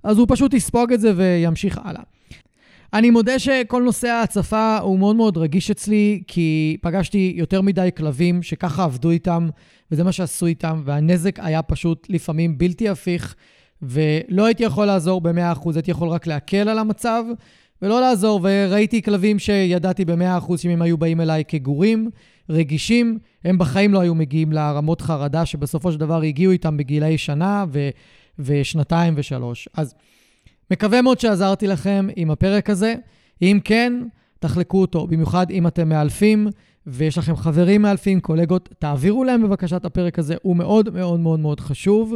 אז 0.03 0.19
הוא 0.19 0.27
פשוט 0.31 0.55
יספוג 0.55 0.93
את 0.93 1.01
זה 1.01 1.13
וימשיך 1.17 1.81
הלאה. 1.85 2.03
אני 2.95 3.11
מודה 3.11 3.39
שכל 3.39 3.83
נושא 3.83 4.09
ההצפה 4.09 4.79
הוא 4.79 4.99
מאוד 4.99 5.17
מאוד 5.17 5.37
רגיש 5.37 5.71
אצלי, 5.71 6.23
כי 6.27 6.77
פגשתי 6.83 7.33
יותר 7.37 7.61
מדי 7.61 7.89
כלבים 7.97 8.43
שככה 8.43 8.85
עבדו 8.85 9.11
איתם, 9.11 9.49
וזה 9.91 10.05
מה 10.05 10.13
שעשו 10.13 10.47
איתם, 10.47 10.83
והנזק 10.85 11.41
היה 11.41 11.63
פשוט 11.63 12.07
לפעמים 12.11 12.59
בלתי 12.59 12.89
הפיך, 12.89 13.35
ולא 13.83 14.45
הייתי 14.45 14.63
יכול 14.63 14.87
לעזור 14.87 15.21
ב-100%, 15.21 15.71
הייתי 15.75 15.91
יכול 15.91 16.09
רק 16.09 16.27
להקל 16.27 16.69
על 16.69 16.79
המצב, 16.79 17.25
ולא 17.83 18.01
לעזור. 18.01 18.41
וראיתי 18.43 19.03
כלבים 19.03 19.39
שידעתי 19.39 20.05
ב-100% 20.05 20.57
שאם 20.57 20.71
הם 20.71 20.83
היו 20.83 20.99
באים 20.99 21.21
אליי 21.21 21.45
כגורים, 21.49 22.11
רגישים, 22.51 23.19
הם 23.45 23.59
בחיים 23.59 23.95
לא 23.95 24.01
היו 24.01 24.15
מגיעים 24.15 24.53
לרמות 24.53 25.01
חרדה 25.01 25.47
שבסופו 25.47 25.93
של 25.93 25.99
דבר 25.99 26.23
הגיעו 26.23 26.53
איתם 26.53 26.77
בגילאי 26.77 27.19
שנה 27.19 27.65
ו- 27.73 27.89
ושנתיים 28.39 29.15
ושלוש. 29.17 29.69
אז 29.75 29.95
מקווה 30.71 31.03
מאוד 31.03 31.21
שעזרתי 31.21 31.67
לכם 31.67 32.09
עם 32.17 32.31
הפרק 32.31 32.71
הזה. 32.71 32.95
אם 33.43 33.59
כן, 33.65 33.93
תחלקו 34.39 34.81
אותו, 34.81 35.07
במיוחד 35.07 35.51
אם 35.51 35.67
אתם 35.67 35.89
מאלפים 35.89 36.49
ויש 36.87 37.19
לכם 37.19 37.37
חברים 37.37 37.83
מאלפים, 37.83 38.21
קולגות, 38.21 38.69
תעבירו 38.79 39.25
להם 39.25 39.43
בבקשה 39.43 39.77
את 39.77 39.85
הפרק 39.85 40.19
הזה, 40.19 40.35
הוא 40.43 40.57
מאוד 40.57 40.95
מאוד 40.95 41.21
מאוד 41.21 41.41
מאוד 41.41 41.61
חשוב, 41.61 42.15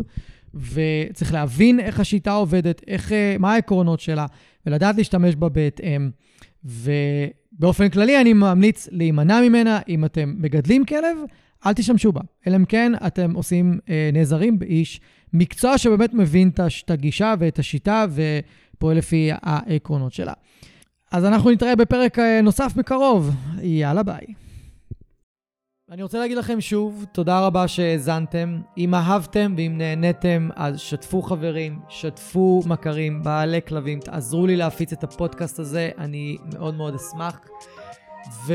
וצריך 0.54 1.32
להבין 1.32 1.80
איך 1.80 2.00
השיטה 2.00 2.32
עובדת, 2.32 2.82
איך, 2.86 3.12
אה, 3.12 3.36
מה 3.38 3.52
העקרונות 3.52 4.00
שלה, 4.00 4.26
ולדעת 4.66 4.96
להשתמש 4.96 5.36
בה 5.36 5.48
בהתאם. 5.48 6.10
ובאופן 6.64 7.88
כללי 7.88 8.20
אני 8.20 8.32
ממליץ 8.32 8.88
להימנע 8.92 9.40
ממנה 9.40 9.80
אם 9.88 10.04
אתם 10.04 10.34
מגדלים 10.38 10.84
כלב, 10.84 11.16
אל 11.66 11.72
תשתמשו 11.72 12.12
בה, 12.12 12.20
אלא 12.46 12.56
אם 12.56 12.64
כן 12.64 12.92
אתם 13.06 13.34
עושים, 13.34 13.78
אה, 13.88 14.10
נעזרים 14.12 14.58
באיש 14.58 15.00
מקצוע 15.32 15.78
שבאמת 15.78 16.14
מבין 16.14 16.50
את 16.54 16.90
הגישה 16.90 17.34
ואת 17.38 17.58
השיטה 17.58 18.06
ופועל 18.10 18.96
לפי 18.96 19.30
העקרונות 19.42 20.12
שלה. 20.12 20.32
אז 21.12 21.24
אנחנו 21.24 21.50
נתראה 21.50 21.76
בפרק 21.76 22.18
אה, 22.18 22.40
נוסף 22.42 22.74
בקרוב. 22.76 23.30
יאללה 23.62 24.02
ביי. 24.02 24.26
אני 25.90 26.02
רוצה 26.02 26.18
להגיד 26.18 26.36
לכם 26.36 26.60
שוב, 26.60 27.04
תודה 27.12 27.46
רבה 27.46 27.68
שהאזנתם. 27.68 28.60
אם 28.78 28.94
אהבתם 28.94 29.54
ואם 29.56 29.74
נהניתם, 29.78 30.48
אז 30.56 30.80
שתפו 30.80 31.22
חברים, 31.22 31.78
שתפו 31.88 32.62
מכרים, 32.66 33.22
בעלי 33.22 33.60
כלבים, 33.68 34.00
תעזרו 34.00 34.46
לי 34.46 34.56
להפיץ 34.56 34.92
את 34.92 35.04
הפודקאסט 35.04 35.58
הזה, 35.58 35.90
אני 35.98 36.36
מאוד 36.52 36.74
מאוד 36.74 36.94
אשמח. 36.94 37.40
ו... 38.46 38.54